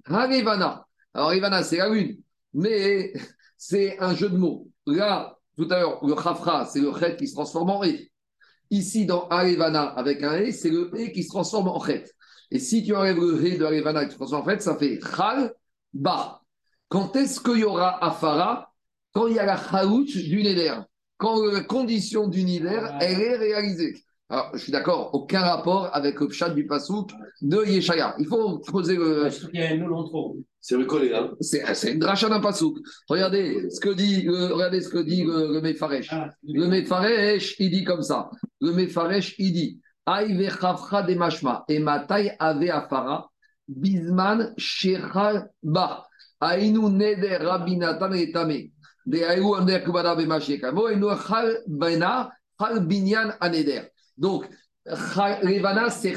[0.07, 0.87] Harivana.
[1.15, 2.19] Alors, Harivana, c'est la lune.
[2.53, 3.13] Mais
[3.57, 4.69] c'est un jeu de mots.
[4.87, 7.99] Là, tout à l'heure, le Chafra, c'est le chet qui se transforme en E.
[8.71, 12.05] Ici, dans Arevana, avec un E, c'est le E qui se transforme en Chet.
[12.51, 14.99] Et si tu enlèves le E de Arevana qui se transforme en Chet, ça fait
[15.01, 15.55] Chal,
[15.93, 16.41] Ba.
[16.89, 18.73] Quand est-ce qu'il y aura Afara?
[19.13, 20.75] Quand il y a la Chaout du Neder.
[21.25, 24.05] Quand la condition du Neder, elle est réalisée.
[24.29, 28.15] Alors, je suis d'accord, aucun rapport avec le chat du Passouk de Yeshaya.
[28.19, 29.31] Il faut poser le.
[30.61, 32.77] C'est recollé, hein C'est une dracha d'un pasouk.
[33.09, 36.09] Regardez ce que dit le, regardez ce que dit le, le Mefaresh.
[36.11, 38.31] Ah, le Mefaresh, il dit comme ça.
[38.61, 43.31] Le Mefaresh, il dit de mashma et matai ave afara
[43.67, 46.07] bisman shechal ba
[46.43, 48.74] ainu neder rabinatan et tame
[54.17, 54.49] Donc,
[55.91, 56.15] c'est.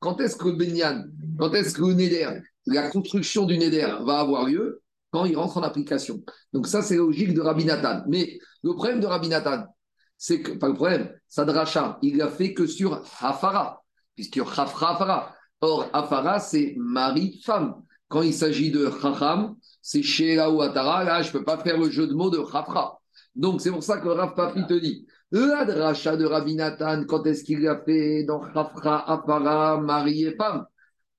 [0.00, 1.04] Quand est-ce que binyan,
[1.38, 5.62] quand est-ce que neder la construction du Neder va avoir lieu quand il rentre en
[5.62, 6.22] application.
[6.52, 8.02] Donc ça, c'est logique de Rabbi Nathan.
[8.08, 9.64] Mais le problème de Rabbi Nathan,
[10.18, 13.82] c'est que, pas le problème, Sadracha, il l'a fait que sur Hafara,
[14.14, 15.34] puisque Hafra Hafara.
[15.60, 17.82] Or, Hafara, c'est mari-femme.
[18.08, 21.78] Quand il s'agit de Chacham, c'est Sheila ou Atara, là, je ne peux pas faire
[21.78, 22.98] le jeu de mots de Hafra.
[23.36, 27.24] Donc, c'est pour ça que Rav Papi te dit, la dracha de Rabbi Nathan, quand
[27.26, 30.64] est-ce qu'il l'a fait dans Hafra, Hafara, mari et femme?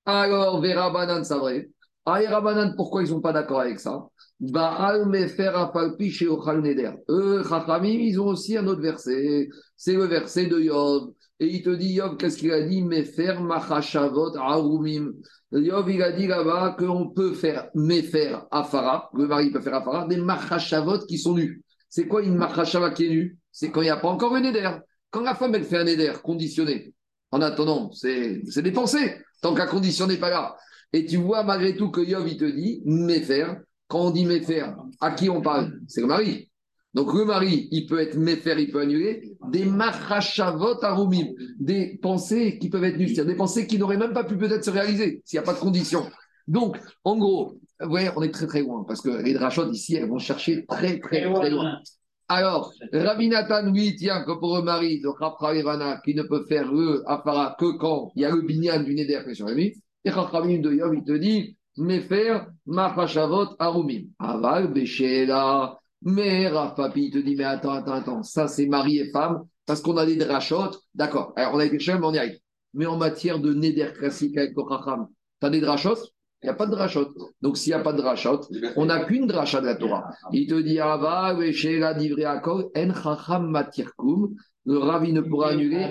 [0.05, 1.69] Alors, Verabanan, c'est vrai.
[2.05, 4.07] Ah, Rabanan, pourquoi ils sont pas d'accord avec ça?
[4.39, 6.93] Baal Mefer Apalpi chez Ochal Neder.
[7.09, 9.49] Eux, Chachamim, ils ont aussi un autre verset.
[9.77, 11.11] C'est le verset de Yov.
[11.39, 12.81] Et il te dit, Yov, qu'est-ce qu'il a dit?
[12.81, 15.11] Mefer Machashavot Arumim.
[15.51, 20.07] Yov, il a dit là-bas qu'on peut faire Mefer Afara, le mari peut faire Afara,
[20.07, 21.63] des Machashavot qui sont nus.
[21.89, 23.37] C'est quoi une Machashava qui est nue?
[23.51, 24.71] C'est quand il n'y a pas encore un Neder.
[25.09, 26.93] Quand la femme, elle fait un Neder conditionné,
[27.31, 30.55] en attendant, c'est des pensées tant qu'à condition n'est pas là.
[30.93, 33.45] Et tu vois malgré tout que Yov, il te dit, méfer.
[33.87, 34.65] Quand on dit méfer,
[35.01, 35.79] à qui on parle?
[35.87, 36.48] C'est le mari.
[36.93, 39.37] Donc le mari, il peut être méfer, il peut annuler.
[39.49, 41.27] Des marachavot arumim,
[41.59, 44.65] des pensées qui peuvent être nues, c'est-à-dire des pensées qui n'auraient même pas pu peut-être
[44.65, 46.09] se réaliser s'il n'y a pas de condition.
[46.47, 50.09] Donc, en gros, ouais, on est très très loin parce que les drachotes ici, elles
[50.09, 51.79] vont chercher très très très loin.
[52.27, 56.45] Alors, Rabbi Nathan, lui, tient que pour le mari de Chafra Levana, qui ne peut
[56.47, 59.47] faire le Afara que quand il y a le binyan du Neder qui est sur
[59.47, 59.75] lui,
[60.05, 64.09] et Chachamim de Yom, il te dit, mais faire Machashavot Arumim.
[64.19, 65.79] Aval, Beshela.
[66.01, 69.43] Mais Rav Papi, il te dit, mais attends, attends, attends, ça c'est mari et femme,
[69.65, 72.39] parce qu'on a des drachot, d'accord, alors on a été chez on y arrive.
[72.73, 75.07] Mais en matière de Neder classique avec le Chacham,
[75.41, 75.97] tu as des drachot
[76.41, 77.09] Il n'y a pas de drachot.
[77.41, 78.41] Donc s'il n'y a pas de drachot,
[78.77, 80.09] on n'a qu'une dracha de la Torah.
[80.31, 84.35] Il te dit, Ava, Beshela, Divrei Akol, En Chacham Matirkum.
[84.65, 85.87] Le ravi ne pourra annuler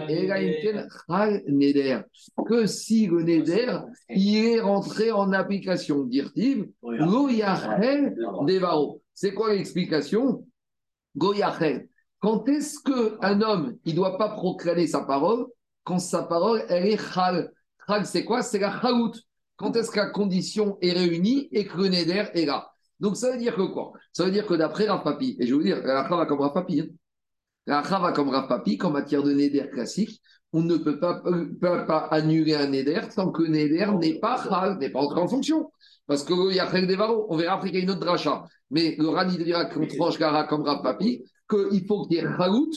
[1.49, 2.01] neder.
[2.47, 3.79] Que si le neder,
[4.09, 6.09] il est rentré en application
[6.83, 8.15] Goyachel
[8.47, 9.03] Devaro.
[9.21, 10.47] C'est quoi l'explication?
[11.17, 11.89] Goyachel.
[12.21, 15.47] Quand est-ce qu'un homme, il ne doit pas proclamer sa parole
[15.83, 17.51] Quand sa parole, elle est chal?
[17.85, 18.43] Chal, c'est quoi?
[18.43, 19.11] C'est la chalout.
[19.57, 22.71] Quand est-ce que la condition est réunie et que le neder est là?
[23.01, 23.91] Donc ça veut dire que quoi?
[24.13, 26.41] Ça veut dire que d'après Rav Papi, et je vais vous dire, la va comme
[26.41, 26.89] Rav Papi,
[27.67, 32.07] hein, va comme Papi, qu'en matière de neder classique, on ne peut pas, peut pas
[32.13, 35.73] annuler un neder tant que neder n'est pas chal, n'est pas entré en fonction.
[36.09, 37.27] Parce qu'il y a des varos.
[37.29, 38.45] On verra après qu'il y a une autre dracha.
[38.71, 42.37] Mais le Rani dira qu'on tranche Gara comme Rav Papi, qu'il faut qu'il y ait
[42.37, 42.71] chalout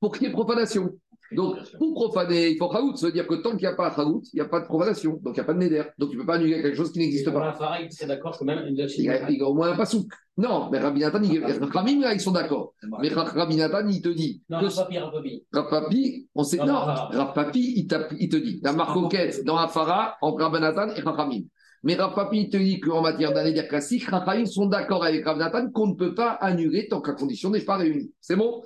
[0.00, 0.94] pour qu'il y ait profanation.
[1.32, 2.96] Donc, pour profaner, il faut chalout.
[2.96, 4.66] Ça veut dire que tant qu'il n'y a pas chalout, il n'y a pas de
[4.66, 5.18] profanation.
[5.22, 5.82] Donc, il n'y a pas de neder.
[5.98, 7.52] Donc, tu ne peux pas annuler quelque chose qui n'existe pas.
[7.52, 10.10] Pareil, c'est d'accord que même il y, a, il y a au moins un pasouk.
[10.38, 12.74] Non, mais Rabbi Nathan, il, Ramim, là, ils sont d'accord.
[13.00, 14.40] Mais Rabbi Nathan, il te dit.
[14.48, 16.58] Non, Rav Papi, on sait.
[16.58, 16.76] Non.
[16.76, 18.60] Rav Papi, il, te dit.
[18.62, 21.42] La marcoquette dans Afara, entre Rabbi Nathan et Ramim.
[21.82, 25.38] Mais Rav Papi, il te dit qu'en matière d'annéder classique, Ramim sont d'accord avec Rav
[25.38, 28.12] Nathan qu'on ne peut pas annuler tant que la condition n'est pas réunie.
[28.20, 28.62] C'est bon?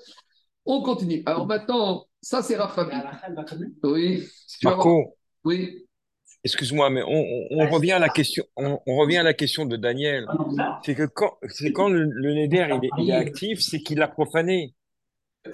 [0.65, 1.23] On continue.
[1.27, 2.97] Alors maintenant, ça, c'est Rav Papi.
[3.83, 4.25] Oui.
[4.63, 5.85] Marco, Oui.
[6.45, 9.67] excuse-moi, mais on, on- on revient à la question, on, on revient à la question
[9.67, 10.27] de Daniel.
[10.85, 13.99] C'est que quand, c'est quand le, le Neder il est, il est actif, c'est qu'il
[13.99, 14.75] l'a profané.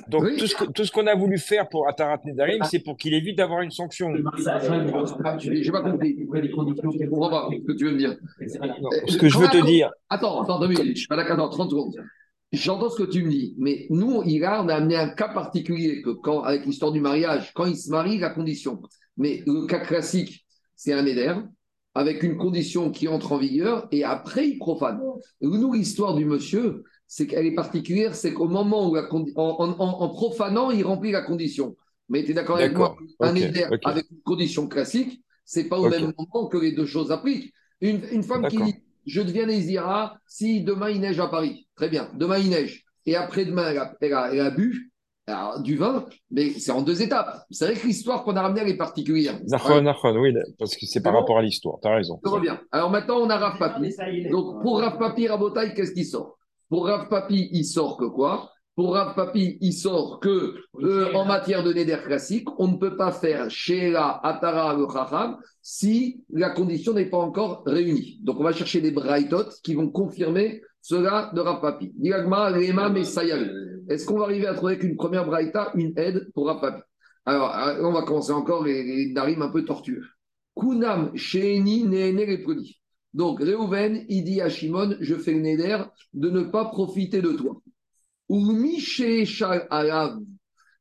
[0.09, 0.37] Donc Oui.
[0.37, 3.15] tout ce que- tout ce qu'on a voulu faire pour Atarat Nedarim, c'est pour qu'il
[3.15, 4.15] évite d'avoir une sanction.
[4.15, 4.31] J'ai pas
[5.83, 6.17] compris.
[6.19, 8.17] Je comprends pas ce que tu veux me dire.
[8.83, 10.93] Non, ce que je veux te dire, Attends, attends, deux minutes.
[10.95, 11.95] Je suis pas d'accord, attends, 30 secondes.
[12.53, 16.01] J'entends ce que tu me dis, mais nous, là, on a amené un cas particulier
[16.01, 18.81] que quand, avec l'histoire du mariage, quand il se marie, la condition.
[19.19, 21.35] Mais le cas classique, c'est un éder
[21.95, 25.01] avec une condition qui entre en vigueur et après il profane.
[25.43, 29.57] Nous, l'histoire du monsieur, c'est qu'elle est particulière, c'est qu'au moment où, la condi- en,
[29.59, 31.77] en- en- en profanant, il remplit la condition.
[32.11, 32.97] Mais tu es d'accord avec moi.
[33.21, 33.81] Un Ok, éder ok.
[33.85, 37.53] avec une condition classique, c'est pas au même moment que les deux choses appliquent.
[37.81, 38.75] Une, une femme qui dit
[39.07, 41.67] Je deviens Nézira si demain il neige à Paris.
[41.75, 42.85] Très bien, demain il neige.
[43.07, 44.93] Et après-demain, elle a, elle a- elle a bu
[45.27, 47.45] alors, du vin, mais c'est en deux étapes.
[47.51, 49.39] C'est vrai que l'histoire qu'on a ramenée, elle est particulière.
[49.47, 52.19] Nahon, Nahon, oui, parce que c'est par bon rapport à l'histoire, tu as raison.
[52.25, 52.59] Je reviens.
[52.73, 53.95] Alors maintenant, on a Rav Papi.
[54.31, 56.38] Donc, pour Rav Papi, Rabotaï, qu'est-ce qui sort?
[56.69, 58.51] Pour Rav Papi, il sort que quoi?
[58.75, 62.97] Pour Rav Papi, il sort que, euh, en matière de Neder classique, on ne peut
[62.97, 68.21] pas faire Sheila, Atara, le Chacham, si la condition n'est pas encore réunie.
[68.23, 71.93] Donc, on va chercher des Braithot qui vont confirmer cela de Rav Papi.
[72.93, 73.51] Messayal.
[73.89, 76.83] Est-ce qu'on va arriver à trouver qu'une première Braïta, une aide pour Rav Papi?
[77.25, 80.05] Alors, euh, on va commencer encore les, les Darim un peu tortueux.
[80.55, 82.78] Kunam, Sheeni, Nehene, Leponi.
[83.15, 85.83] Donc, Reuven, il dit à Shimon, je fais le néder
[86.13, 87.61] de ne pas profiter de toi.
[88.29, 88.65] Ou.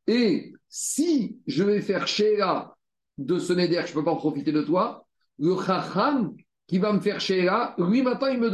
[0.08, 2.76] Et si je vais faire Sheila
[3.18, 5.06] de ce néder, je ne peux pas profiter de toi,
[5.40, 6.36] le Chacham
[6.68, 8.50] qui va me faire Sheila, lui maintenant, il me,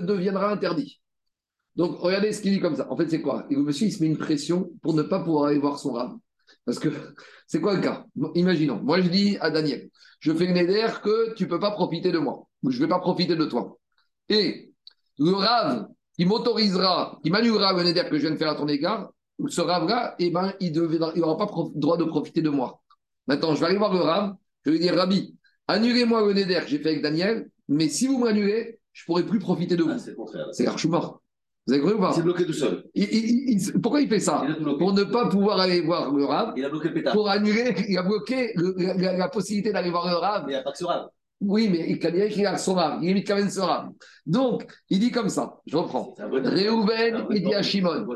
[0.00, 1.00] deviendra interdit.
[1.76, 2.90] Donc, regardez ce qu'il dit comme ça.
[2.90, 3.46] En fait, c'est quoi?
[3.48, 6.16] Le monsieur, il se met une pression pour ne pas pouvoir aller voir son rab.
[6.64, 6.88] Parce que
[7.46, 8.04] c'est quoi le cas?
[8.34, 9.90] Imaginons, moi je dis à Daniel,
[10.20, 12.88] je fais le néder que tu ne peux pas profiter de moi, je ne vais
[12.88, 13.76] pas profiter de toi.
[14.28, 14.72] Et
[15.18, 15.86] le rave
[16.16, 19.10] qui m'autorisera, qui m'annulera le néder que je viens de faire à ton égard,
[19.48, 22.80] ce rave-là, eh ben, il n'aura pas prof- droit de profiter de moi.
[23.26, 24.34] Maintenant, je vais aller voir le rave,
[24.64, 25.34] je vais lui dire, Rabbi,
[25.66, 29.22] annulez-moi le néder que j'ai fait avec Daniel, mais si vous m'annulez, je ne pourrai
[29.24, 29.90] plus profiter de vous.
[29.92, 30.14] Ah, c'est.
[30.52, 31.20] C'est l'archumort.
[31.66, 32.10] Vous avez compris ou pas?
[32.12, 32.84] Il s'est bloqué tout seul.
[32.94, 34.46] Il- il- il- Pourquoi il fait ça?
[34.78, 37.14] Pour ne pas pouvoir aller voir le rave, Il a bloqué le pétard.
[37.14, 40.52] pour annuler, il a bloqué le- la, la- la possibilité d'aller voir le rave Mais
[40.52, 41.08] il n'y a pas que ce rave.
[41.40, 43.02] Oui, mais il dirait qu'il a son rave.
[43.02, 43.90] Il même son rave.
[44.24, 45.60] Donc, il dit comme ça.
[45.66, 46.14] Je reprends.
[46.18, 48.06] Réhouven, il dit à Shimon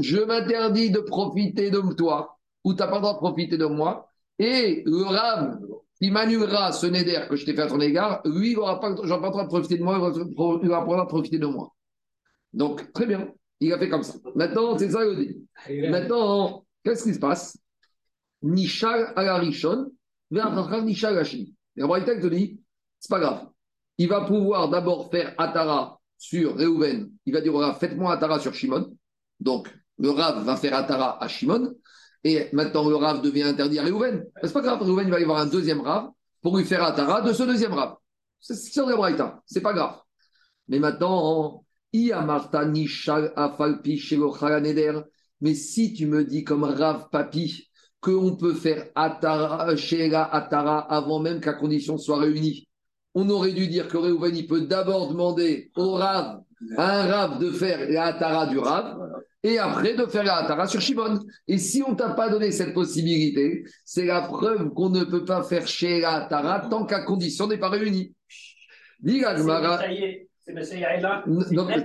[0.00, 3.66] Je m'interdis de profiter de toi, ou tu n'as pas le droit de profiter de
[3.66, 4.08] moi.
[4.38, 5.58] Et le rave
[6.00, 8.94] qui m'annulera ce néder que je t'ai fait à ton égard, lui, il n'aura pas,
[9.02, 11.38] j'aurai pas le droit de profiter de moi, il n'aura pas le droit de profiter
[11.38, 11.74] de moi.
[12.52, 13.28] Donc, très bien.
[13.60, 14.14] Il a fait comme ça.
[14.36, 15.36] Maintenant, c'est ça le dit.
[15.90, 17.58] Maintenant, qu'est-ce qui se passe?
[18.42, 19.90] Nishal à la Rishon,
[20.30, 21.54] vers Nishal à la Shini.
[21.76, 22.60] Et il te dit,
[23.00, 23.46] c'est pas grave.
[23.98, 27.10] Il va pouvoir d'abord faire Atara sur Reuven.
[27.26, 28.96] Il va dire, voilà, faites-moi Atara sur Shimon.
[29.40, 29.68] Donc,
[29.98, 31.74] le Rav va faire Atara à Shimon,
[32.24, 34.24] et maintenant le Rav devient interdit à Réhouven.
[34.42, 36.10] C'est pas grave, Réhouven va y avoir un deuxième Rav
[36.42, 37.94] pour lui faire Atara de ce deuxième Rav.
[38.40, 39.98] C'est ce qu'on Braïta, c'est pas grave.
[40.68, 41.64] Mais maintenant,
[45.40, 47.70] mais si tu me dis comme Rav Papi
[48.00, 52.67] qu'on peut faire Atara, Shela Atara avant même qu'à condition soit réunie,
[53.14, 56.40] on aurait dû dire que Réhouven peut d'abord demander au Rav,
[56.76, 58.98] à un Rav de faire la Atara du Rav,
[59.42, 61.20] et après de faire la Atara sur Shimon.
[61.46, 65.42] Et si on t'a pas donné cette possibilité, c'est la preuve qu'on ne peut pas
[65.42, 68.14] faire chez la Atara tant qu'à condition n'est pas réunie.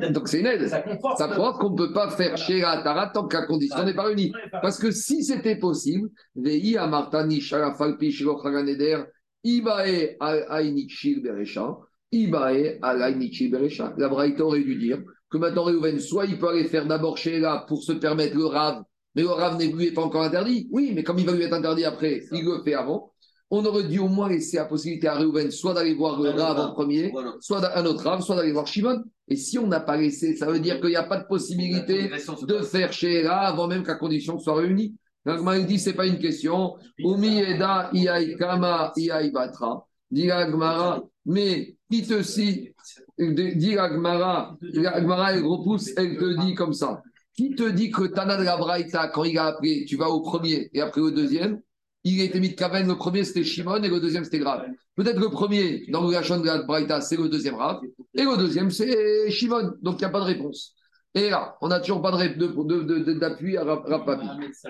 [0.10, 0.68] Donc, C'est une aide.
[0.68, 1.18] Ça conforte.
[1.18, 4.06] Ça prouve qu'on ne peut pas faire chez la Atara tant qu'à condition n'est pas
[4.06, 4.32] réunie.
[4.62, 9.04] Parce que si c'était possible, Vei Amartani Sharafalpi Shilochaganeder,
[9.44, 11.78] Ibae Ainichil Berecha,
[12.12, 13.94] Ibae Ainichil Berecha.
[13.98, 17.40] La Braïta aurait dû dire que maintenant Réhouven, soit il peut aller faire d'abord chez
[17.40, 18.84] là pour se permettre le Rav,
[19.16, 20.68] mais le Rav n'est lui est pas encore interdit.
[20.72, 23.12] Oui, mais comme il va lui être interdit après, il le fait avant.
[23.50, 26.60] On aurait dû au moins laisser la possibilité à Réhouven soit d'aller voir le Rav
[26.60, 27.36] en premier, Voilà.
[27.40, 29.04] soit un autre Rav, soit d'aller voir Shimon.
[29.28, 32.10] Et si on n'a pas laissé, ça veut dire qu'il n'y a pas de possibilité
[32.48, 34.96] de faire chez là avant même qu'à condition soit réunie.
[35.26, 36.76] L'Agma il dit c'est pas une question.
[37.00, 39.86] Umi eda iai kama iai batra.
[40.12, 42.74] Dit l'Agmara, mais qui te si
[43.18, 47.02] dit l'Agmara, l'Agmara elle repousse, elle te dit comme ça.
[47.36, 50.22] Qui te dit que Tana de la Braïta, quand il a appelé, tu vas au
[50.22, 51.60] premier et après au deuxième,
[52.04, 54.66] il a été mis de Kaven, le premier c'était Shimon et le deuxième c'était Grave.
[54.96, 57.80] Peut-être le premier, dans le Gachon de la Braïta, c'est le deuxième Rav,
[58.14, 59.72] et le deuxième c'est Shimon.
[59.82, 60.76] Donc il n'y a pas de réponse.
[61.16, 64.06] Et là, on n'a toujours pas de de- de- de- de- d'appui à Rav Rav
[64.06, 64.28] Papi.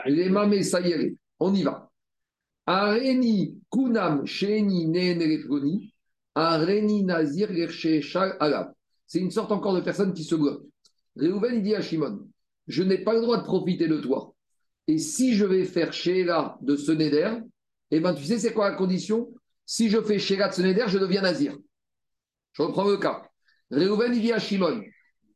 [0.08, 1.90] Les mamés, ça y est, on y va.
[2.66, 5.94] Areni kunam sheni neenerefroni,
[6.36, 7.50] areni nazir.
[9.06, 10.64] C'est une sorte encore de personne qui se bloque.
[11.16, 12.28] Réhouven, il dit à Shimon,
[12.68, 14.34] je n'ai pas le droit de profiter de toi.
[14.88, 17.32] Et si je vais faire Sheila de ce Neder,
[17.92, 19.32] eh ben, tu sais, c'est quoi la condition?
[19.66, 21.56] Si je fais Sheila de ce Neder, je deviens nazir.
[22.54, 23.22] Je reprends le cas.
[23.72, 24.82] Réhouven, il dit à Shimon,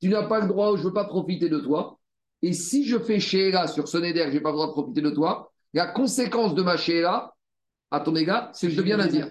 [0.01, 1.97] tu n'as pas le droit, je ne veux pas profiter de toi.
[2.41, 5.01] Et si je fais Sheila sur ce Neder, je n'ai pas le droit de profiter
[5.01, 7.33] de toi, la conséquence de ma Sheila,
[7.91, 9.29] à ton égard, c'est que je deviens nazir.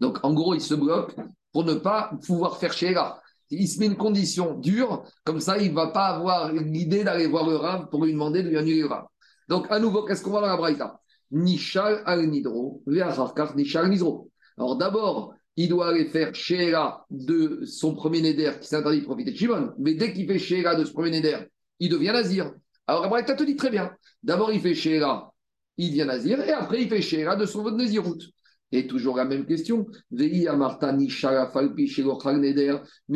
[0.00, 1.14] Donc, en gros, il se bloque
[1.52, 3.20] pour ne pas pouvoir faire Sheila.
[3.50, 7.26] Il se met une condition dure, comme ça, il ne va pas avoir l'idée d'aller
[7.26, 9.04] voir le Rav pour lui demander de lui annuler le Rav.
[9.48, 10.98] Donc, à nouveau, qu'est-ce qu'on voit dans la Braïta?
[11.30, 14.30] Nishal al-Nidro, Nishal al-Nidro.
[14.56, 19.30] Alors, d'abord, il doit aller faire Sheila de son premier Neder qui s'interdit de profiter
[19.32, 19.72] de Shimon.
[19.78, 21.38] Mais dès qu'il fait Sheila de ce premier Neder,
[21.78, 22.52] il devient Nazir.
[22.86, 23.90] Alors, la Braïta te dit très bien.
[24.22, 25.30] D'abord, il fait Sheila,
[25.76, 28.18] il devient Nazir, et après, il fait Sheila de son vote Nazirout.
[28.72, 29.86] Et toujours la même question.
[30.10, 30.28] Mais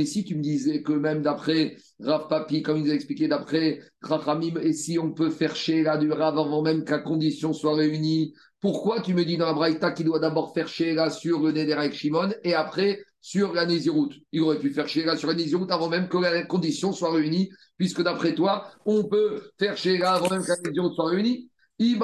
[0.04, 3.80] si tu me disais que même d'après Rav Papi, comme il nous a expliqué, d'après
[4.00, 8.34] Rachamim, et si on peut faire Sheila du Rav avant même qu'à condition soit réunie,
[8.60, 11.74] pourquoi tu me dis dans la Braïta qu'il doit d'abord faire Sheila sur le Neder
[11.74, 15.70] avec Shimon et après sur la Néziroute Il aurait pu faire Sheila sur la Néziroute
[15.70, 20.30] avant même que la condition soit réunie, puisque d'après toi, on peut faire Sheila avant
[20.30, 21.50] même que la Néziroute soit réunie.
[21.80, 21.98] Il-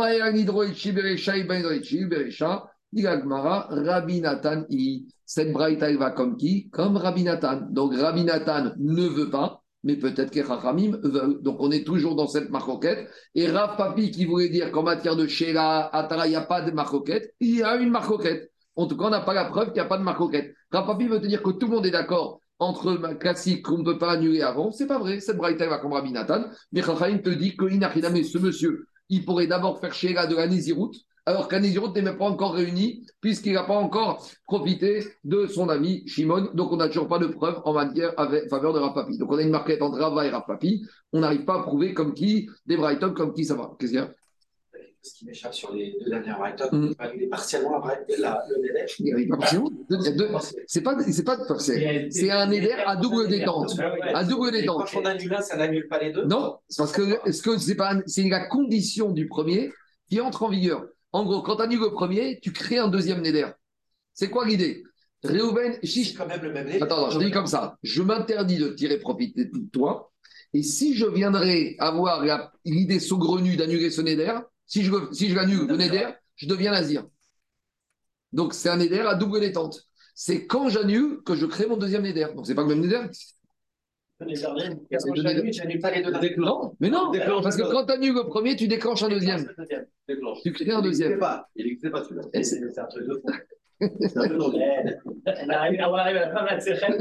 [5.27, 6.69] cette braïta, elle va comme qui?
[6.71, 7.63] Comme Rabbi Nathan.
[7.71, 11.41] Donc Rabbi Nathan ne veut pas, mais peut-être que veut.
[11.43, 13.09] Donc on est toujours dans cette marcoquette.
[13.35, 16.63] Et Rav Papi qui voulait dire qu'en matière de Sheila, Atara, il n'y a pas
[16.63, 18.51] de marcoquette, il y a une marcoquette.
[18.77, 20.55] En tout cas, on n'a pas la preuve qu'il n'y a pas de marcoquette.
[20.73, 23.85] Rav Papi veut te dire que tout le monde est d'accord entre classique qu'on ne
[23.85, 24.73] peut pas annuler avant.
[24.73, 25.21] C'est pas vrai.
[25.21, 26.45] Cette braïta, va comme Rabbi Nathan.
[26.73, 30.47] Mais Chachamim te dit rien à ce monsieur, il pourrait d'abord faire Sheila de la
[30.47, 30.97] Néziroute
[31.27, 36.07] alors qu'Anézirut n'est même pas encore réuni, puisqu'il n'a pas encore profité de son ami
[36.07, 36.51] Shimon.
[36.55, 39.17] Donc, on n'a toujours pas de preuve en matière avec faveur de Rapapi.
[39.19, 40.85] Donc, on a une marquette entre Rava et Rapapi.
[41.13, 43.71] On n'arrive pas à prouver comme qui, des Brighton, comme qui ça va.
[43.79, 44.11] Qu'est-ce qu'il y a?
[45.03, 46.95] Ce qui m'échappe sur les deux dernières Brighton, Mhm.
[46.99, 48.57] il annuler partiellement après la, le.
[49.01, 50.29] Il a pas deux-
[50.67, 53.79] C'est pas, c'est pas c'est, c'est un éder à double détente.
[54.15, 54.89] À double détente.
[54.91, 56.25] quand on annule un, ça n'annule pas les deux?
[56.25, 57.03] Non, c'est parce que
[57.59, 59.71] c'est pas, c'est la condition du premier
[60.09, 60.87] qui entre en vigueur.
[61.15, 63.47] En gros, quand tu annules le premier, tu crées un deuxième Neder.
[64.15, 64.83] C'est quoi l'idée?
[65.23, 66.83] Réhouven, C'est Shish, quand même le même délai.
[66.83, 67.79] Attends, je dis comme ça.
[67.85, 70.11] Je m'interdis de tirer profit de toi.
[70.53, 72.25] Et si je viendrais avoir
[72.65, 77.07] l'idée saugrenue d'annuler ce Neder, si je, si je l'annule, le Neder, je deviens nazir.
[78.33, 79.85] Donc c'est un Neder à double détente.
[80.17, 82.27] C'est quand j'annule que je crée mon deuxième Neder.
[82.35, 83.03] Donc c'est pas le même Neder.
[84.21, 84.37] Les.
[86.37, 87.11] Non, mais non.
[87.43, 89.45] Parce que quand tu annules le premier, tu déclenches un deuxième.
[90.43, 91.19] Tu crées un deuxième.
[91.19, 91.49] pas.
[91.57, 92.23] Il n'existait pas celui-là.
[92.43, 93.89] C'est- un truc de fou.
[94.01, 94.55] C'est un peu drôle.
[94.55, 96.97] On arrive on arrive à la fin de la sécheresse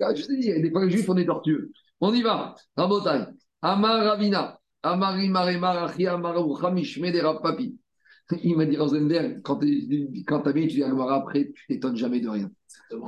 [0.00, 1.70] Ah Je te dis, des fois les juifs, on est tortueux.
[2.00, 2.54] On y va.
[2.76, 3.24] Rabotai.
[3.62, 7.76] Amar Ravina, Amari Marema, Rachi, Amaraou, Hamish, Medera Papi.
[8.42, 11.96] Il m'a dit Rosenberg, quand tu quand as mis, tu dis Agmara après, tu t'étonnes
[11.96, 12.50] jamais de rien.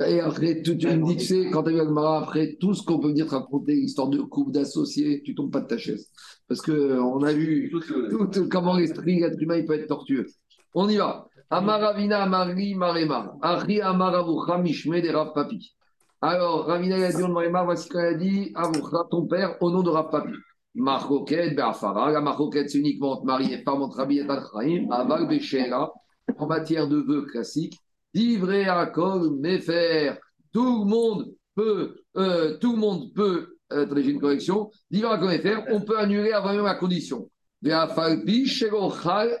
[0.07, 2.73] Et après, tu, tu me dis, tu sais, quand tu as vu Agmara après, tout
[2.73, 5.77] ce qu'on peut dire te raconter, histoire de couple, d'associés, tu tombes pas de ta
[5.77, 6.09] chaise.
[6.47, 10.27] Parce qu'on a vu tout, tout- comment l'esprit, l'être humain, il peut être tortueux.
[10.73, 11.27] On y va.
[11.49, 13.35] Amaravina, Amari, Marema.
[13.41, 15.75] Achi, Amaravu, Hamish, Medera Papi.
[16.23, 17.23] Alors, Ravina il a dit
[17.65, 20.33] voici ce qu'il a dit, Avoucha, ton père, au nom de Rav Papi.
[20.75, 22.11] Marcoquette, Be'afara.
[22.11, 24.87] La marcoquette, c'est uniquement entre mari et femme, entre Rabbi et Al-Chaim.
[24.91, 25.93] Aval, Beshera.
[26.37, 27.77] En matière de vœux classiques.
[28.13, 30.13] Divré à Kol, Mefer.
[30.53, 34.71] Tout le monde peut, euh, tout le monde peut, euh, j'ai une correction.
[34.89, 37.29] Divré à Kol, Mefer, on peut annuler avant même la condition.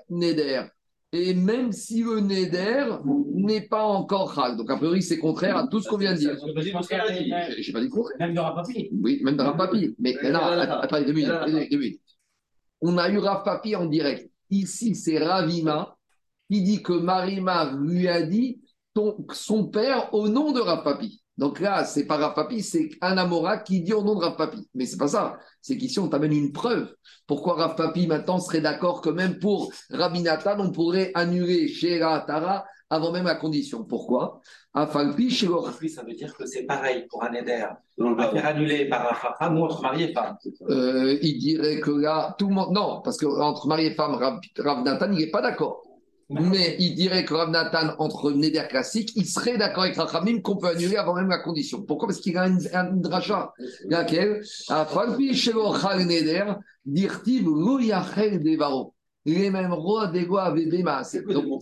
[0.09, 0.63] Neder.
[1.13, 2.85] Et même si le Neder
[3.33, 4.55] n'est pas encore Chal.
[4.55, 6.37] Donc, a priori, c'est contraire à tout ce qu'on vient de dire.
[7.57, 8.17] J'ai pas dit contraire.
[8.19, 8.89] Même de Rapapi.
[8.93, 9.93] Oui, même dans Rav Papi.
[9.99, 11.99] Mais là, attendez deux minutes.
[12.79, 14.31] On a eu Rav Papi en direct.
[14.49, 15.97] Ici, c'est Ravima
[16.49, 18.61] qui dit que Marima lui a dit
[18.93, 21.20] ton, son père au nom de Rav Papi.
[21.37, 24.35] Donc là, c'est pas Rav Papi, c'est un Amora qui dit au nom de Rav
[24.35, 24.67] Papi.
[24.75, 25.37] Mais c'est pas ça.
[25.61, 26.93] C'est qu'ici, on t'amène une preuve.
[27.25, 32.21] Pourquoi Rav Papi maintenant serait d'accord que même pour Rabbi Nathan, on pourrait annuler Shera
[32.21, 33.85] Tara avant même la condition?
[33.85, 34.41] Pourquoi?
[34.73, 37.65] Afalpi, Shelo- Lui, ça veut dire que c'est pareil pour un éder.
[37.97, 40.37] Le On va faire annuler par un ou entre mari et femme.
[40.69, 42.73] Euh, il dirait que là, tout le monde.
[42.73, 45.81] Non, parce qu'entre mari et femme, Rav, Rav Nathan, il n'est pas d'accord.
[46.31, 50.55] Mais il dirait que Rav Nathan, entre Neder classique, il serait d'accord avec Rachamim qu'on
[50.55, 51.81] peut annuler avant même la condition.
[51.81, 52.07] Pourquoi?
[52.07, 53.53] Parce qu'il a une, une dracha.
[53.85, 54.41] Laquelle?
[54.69, 56.53] Neder,
[56.85, 58.93] dirtiv lo yachel devaro.
[59.25, 61.17] Les mêmes rois des rois avaient des masses.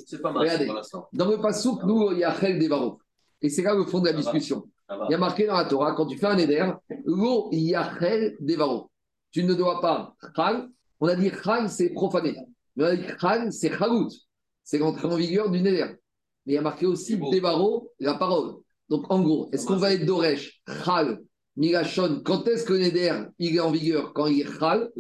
[0.06, 0.68] C'est pas mal regardez.
[0.68, 3.00] pour dans le pasouk, nous, il y a Chel Devaro.
[3.42, 4.64] Et c'est là le fond de la discussion.
[4.90, 6.72] Il y a marqué dans la Torah, quand tu fais un éder,
[7.06, 8.90] l'eau yachel devaro.
[9.32, 10.70] Tu ne dois pas chal.
[11.00, 12.36] On a dit chal, c'est profané.
[12.76, 14.10] Mais on a dit chal, c'est chalout.
[14.70, 15.84] C'est l'entrée en vigueur du néder.
[16.46, 18.58] Mais il y a marqué aussi devaro, la parole.
[18.88, 21.18] Donc en gros, est-ce qu'on va être doresh, chal,
[21.58, 24.92] migashon Quand est-ce que le néder, il est en vigueur Quand il est chal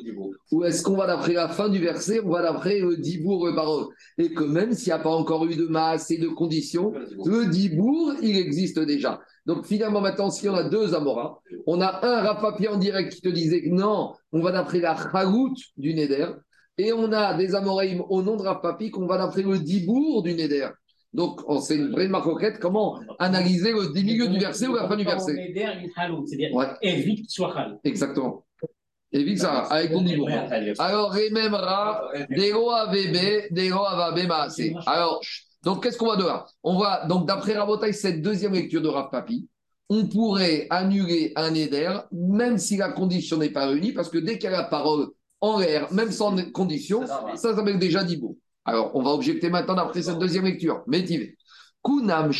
[0.51, 3.53] ou est-ce qu'on va d'après la fin du verset, on va d'après le dibour, le
[3.53, 3.85] parole
[4.17, 6.91] Et que même s'il n'y a pas encore eu de masse et de conditions,
[7.23, 9.19] le dibour, il existe déjà.
[9.45, 13.21] Donc finalement, maintenant, si on a deux Amoras, on a un Rapapi en direct qui
[13.21, 16.29] te disait que non, on va d'après la Chagout du Neder,
[16.79, 20.33] et on a des Amoraïm au nom de Rapapi qu'on va d'après le dibour du
[20.33, 20.69] Neder.
[21.13, 22.59] Donc, on- c'est une vraie marcoquette.
[22.59, 25.35] Comment analyser le milieu du verset ou la fin du verset
[26.25, 27.53] c'est-à-dire Ouais, évite soit
[27.83, 28.45] exactement.
[29.11, 30.29] Et vite ça, avec ton dibour.
[30.77, 31.99] Alors, Remem Ra,
[32.29, 34.75] Dego AVB, Dego AVB Maasé.
[34.85, 35.19] Alors,
[35.63, 38.87] donc qu'est-ce qu'on va de là On va, donc d'après Rabotaï, cette deuxième lecture de
[38.87, 39.47] Rav Papi,
[39.89, 44.37] on pourrait annuler un éder, même si la condition n'est pas réunie, parce que dès
[44.37, 45.07] qu'il y a la parole
[45.41, 48.37] en l'air, même sans condition, ça s'appelle déjà Dibo.
[48.65, 50.83] Alors, on va objecter maintenant d'après cette deuxième lecture.
[50.85, 51.37] Métivé.
[51.83, 52.31] Kunam.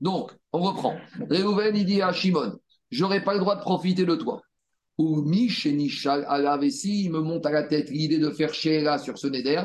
[0.00, 0.96] Donc, on reprend.
[1.30, 2.58] Réhouven, il dit à Shimon,
[2.90, 4.42] j'aurais pas le droit de profiter de toi.
[4.98, 9.18] Ou Mishenishal Alav, et s'il me monte à la tête l'idée de faire Sheela sur
[9.18, 9.62] ce Neder,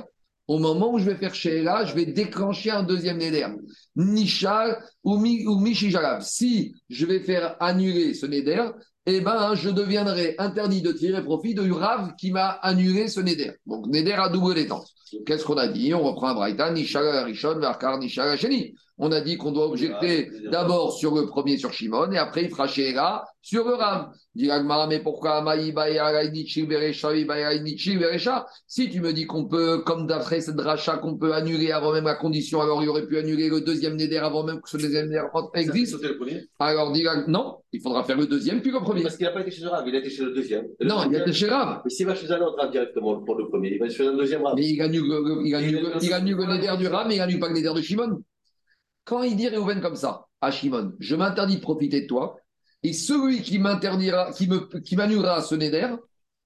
[0.47, 3.47] au moment où je vais faire Sheela, je vais déclencher un deuxième Neder.
[3.95, 6.21] Nishal ou, mi, ou Mishijalav.
[6.21, 8.71] Si je vais faire annuler ce Neder,
[9.05, 13.53] eh ben, je deviendrai interdit de tirer profit de Rav qui m'a annulé ce Neder.
[13.65, 14.87] Donc, Neder à double détente.
[15.25, 15.93] Qu'est-ce qu'on a dit?
[15.93, 18.75] On reprend Braïta, Nishal Rishon, Varkar, Nishal Sheni.
[19.03, 22.49] On a dit qu'on doit objecter d'abord sur le premier, sur Shimon, et après il
[22.51, 24.09] fera Sheela sur le Rav.
[24.35, 24.47] Dit
[24.87, 25.43] mais pourquoi
[28.67, 32.05] Si tu me dis qu'on peut, comme d'après cette dracha, qu'on peut annuler avant même
[32.05, 35.07] la condition, alors il aurait pu annuler le deuxième Neder avant même que ce deuxième
[35.07, 35.23] Neder
[35.55, 35.97] existe.
[36.59, 39.01] Alors, dit non, il faudra faire le deuxième puis le premier.
[39.01, 40.67] Parce qu'il n'a pas été chez le Rav, il a été chez le deuxième.
[40.79, 41.81] Le Non, il deuxième- était chez Rav.
[41.83, 44.13] Mais s'il va chez un autre Rav directement pour le premier, il va chez un
[44.15, 44.53] deuxième Rav.
[44.55, 47.55] Mais il annule le, il annule le- Neder du Rav, mais il annule pas le
[47.55, 48.21] Neder de Shimon.
[49.03, 52.37] Quand il dit Réhouven comme ça à Shimon, je m'interdis de profiter de toi,
[52.83, 55.95] et celui qui m'interdira, qui me, qui m'annulera ce Neder,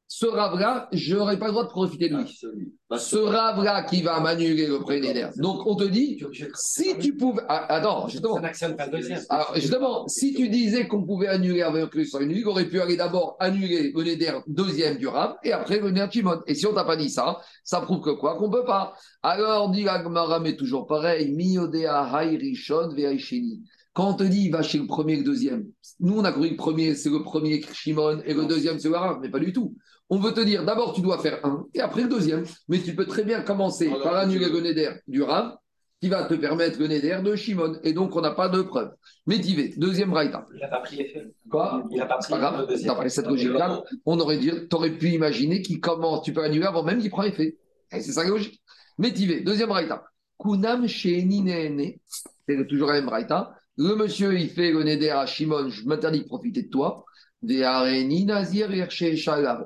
[0.07, 2.73] ce Rav-là, je n'aurai pas le droit de profiter de lui.
[2.87, 5.29] Bah, Ce Rav-là qui va m'annuler le Neder.
[5.37, 6.21] Donc, on te dit,
[6.53, 7.41] si tu pouvais.
[7.49, 8.35] Ah, attends, justement.
[8.35, 9.21] Ça n'actionne pas le deuxième.
[9.29, 12.79] Alors, justement, si tu disais qu'on pouvait annuler avant que soit une il aurait pu
[12.79, 16.41] aller d'abord annuler le Neder deuxième du Rav et après le Shimon.
[16.45, 18.93] Et si on t'a pas dit ça, ça prouve que quoi Qu'on peut pas.
[19.23, 23.63] Alors, dit Agmara, mais toujours pareil, Miyodea Hai Rishon Ve'aisheni.
[23.95, 25.67] Quand on te dit, va chez le premier et le deuxième,
[26.01, 28.89] nous, on a cru que le premier, c'est le premier Shimon et le deuxième, c'est
[28.89, 29.73] le mais pas du tout.
[30.09, 32.43] On veut te dire, d'abord, tu dois faire un et après le deuxième.
[32.67, 35.55] Mais tu peux très bien commencer Alors, par tu annuler le Neder du Rav
[36.01, 37.79] qui va te permettre le Neder de Shimon.
[37.83, 38.91] Et donc, on n'a pas de preuve.
[39.27, 40.45] Métivé, deuxième braïta.
[40.53, 41.33] Il n'a pas pris effet.
[41.49, 42.67] Quoi Il n'a pas C'est pris grave.
[42.83, 46.83] D'après cette logique-là, on aurait dit, t'aurais pu imaginer qu'il commence, tu peux annuler avant
[46.83, 47.57] même qu'il prend effet.
[47.93, 48.61] Et c'est ça la logique.
[48.97, 50.03] Métivé, deuxième braïta.
[50.37, 50.85] Kunam.
[50.85, 53.53] C'est toujours la même braïta.
[53.77, 57.03] Le monsieur, il fait le Neder à Shimon, je m'interdis de profiter de toi.
[57.47, 57.61] Et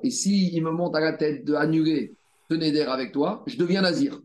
[0.10, 2.16] si il me monte à la tête d'annuler
[2.50, 4.20] ce Neder avec toi, je deviens nazir.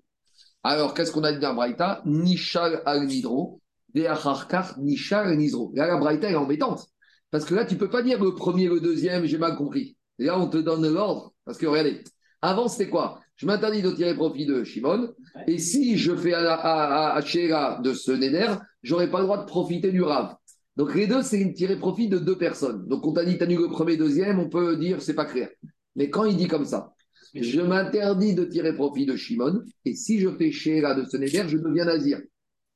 [0.63, 2.01] Alors, qu'est-ce qu'on a dit dans braïta?
[2.07, 3.61] Nishal al nidro.
[3.93, 5.71] Des acharkar nishal al nidro.
[5.75, 6.87] Là, la braïta est embêtante.
[7.31, 9.99] Parce que là, tu peux pas dire le premier, le deuxième, j'ai mal compris.
[10.19, 11.35] Et là, on te donne l'ordre.
[11.45, 12.03] Parce que regardez,
[12.41, 13.21] avant, c'était quoi?
[13.37, 15.13] Je m'interdis de tirer profit de Shimon.
[15.47, 18.55] Et si je fais à, à, à, à Sheila de ce Neder,
[18.85, 20.37] j'aurais pas le droit de profiter du Rav.
[20.77, 22.87] Donc les deux, c'est une tirer profit de deux personnes.
[22.87, 25.49] Donc on t'a dit, t'annules le premier, deuxième, on peut dire, c'est pas clair.
[25.97, 26.93] Mais quand il dit comme ça,
[27.35, 31.45] je m'interdis de tirer profit de Shimon, et si je fais Sheila de ce Neder,
[31.49, 32.21] je deviens nazir.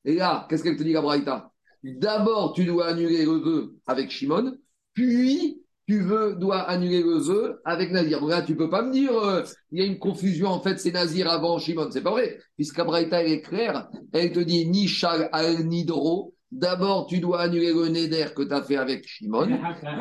[0.03, 1.51] Et là, qu'est-ce qu'elle te dit, la Braïta
[1.83, 4.57] D'abord, tu dois annuler le vœu avec Shimon,
[4.93, 8.23] puis tu veux, dois annuler le vœu avec Nazir.
[8.23, 10.91] Là, tu peux pas me dire, euh, il y a une confusion, en fait, c'est
[10.91, 11.89] Nazir avant Shimon.
[11.89, 12.37] C'est pas vrai.
[12.55, 16.35] Puisque Braïta, elle est claire, elle te dit Nishal al Nidro.
[16.51, 19.49] D'abord, tu dois annuler le Neder que tu as fait avec Shimon.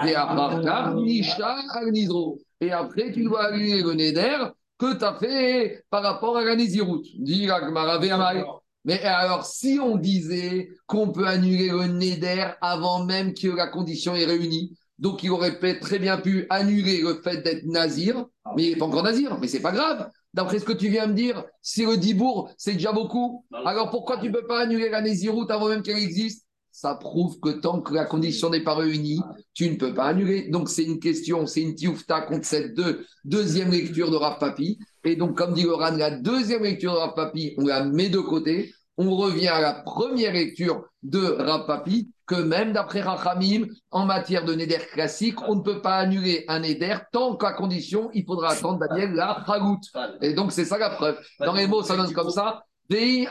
[0.06, 2.38] Et après, Nishal al Nidro.
[2.60, 6.54] Et après, tu dois annuler le Neder que tu as fait par rapport à la
[6.54, 8.44] Gemara, Ve'amai.
[8.84, 14.14] Mais alors, si on disait qu'on peut annuler le Neder avant même que la condition
[14.14, 18.26] est réunie, donc il aurait très bien pu annuler le fait d'être Nazir,
[18.56, 20.10] mais il n'est pas encore Nazir, mais c'est pas grave.
[20.34, 24.18] D'après ce que tu viens me dire, si le Dibourg, c'est déjà beaucoup, alors pourquoi
[24.18, 26.44] tu ne peux pas annuler la Néziroute avant même qu'elle existe?
[26.70, 29.20] Ça prouve que tant que la condition n'est pas réunie,
[29.52, 30.48] tu ne peux pas annuler.
[30.48, 34.78] Donc c'est une question, c'est une tioufta contre cette deux- deuxième lecture de Rav Papi.
[35.04, 38.20] Et donc, comme dit Laurent, la deuxième lecture de Rav Papi, on la met de
[38.20, 38.72] côté.
[38.98, 44.44] On revient à la première lecture de Rav Papi, que même d'après Rachamim, en matière
[44.44, 48.50] de Neder classique, on ne peut pas annuler un Neder tant qu'à condition, il faudra
[48.50, 49.80] attendre Daniel la Chagout.
[50.20, 51.16] Et donc, c'est ça la preuve.
[51.38, 52.64] Dans les mots, ça donne comme ça.
[52.90, 53.26] Si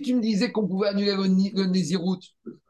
[0.00, 2.20] tu me disais qu'on pouvait annuler le, Nézirut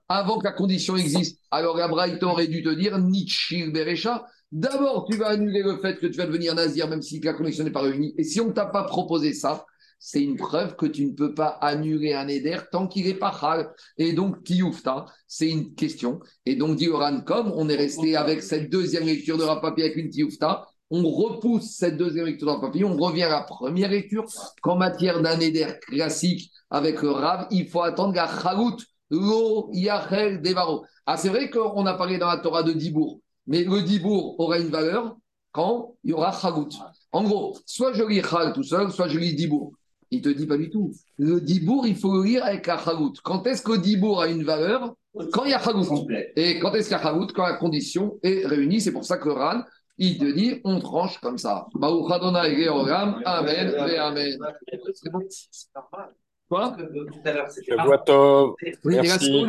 [0.09, 4.25] avant que la condition existe, alors la aurait dû te dire nitchil berecha.
[4.53, 7.63] D'abord, tu vas annuler le fait que tu vas devenir nazir, même si la condition
[7.63, 8.15] n'est pas réunie.
[8.19, 9.65] Et si on ne t'a pas proposé ça,
[10.01, 13.37] c'est une preuve que tu ne peux pas annuler un éder tant qu'il n'est pas
[13.43, 13.71] hal.
[13.99, 16.21] Et donc, tioufta, c'est une question.
[16.47, 19.97] Et donc, dit Oran, comme on est resté avec cette deuxième lecture de Rapapi avec
[19.97, 24.25] une tioufta, on repousse cette deuxième lecture de Rapapi, on revient à la première lecture,
[24.63, 28.79] qu'en matière d'un éder classique avec le Rav, il faut attendre la chagout,
[29.11, 30.85] lo yachel devaro.
[31.07, 34.59] Ah, c'est vrai qu'on a parlé dans la Torah de Dibourg, mais le Dibourg aura
[34.59, 35.17] une valeur
[35.53, 36.71] quand il y aura chagout.
[37.13, 39.73] En gros, soit je lis chal tout seul, soit je lis Dibourg.
[40.13, 40.93] Il te dit pas du tout.
[41.19, 43.15] Le Dibourg, il faut le lire avec la chagout.
[43.23, 44.95] Quand est-ce que le Dibourg a une valeur
[45.33, 45.87] Quand il y a chagout.
[46.37, 48.81] Et quand est-ce qu'il y a chagout Quand la condition est réunie.
[48.81, 49.63] C'est pour ça que Ran,
[49.99, 51.69] il te dit, on tranche comme ça.
[53.25, 54.39] Amen, Amen.
[54.95, 56.15] C'est bon C'est normal.
[56.49, 58.55] Quoi euh, Tout à l'heure, c'était vois Tov.
[58.85, 59.47] Oui, Merci.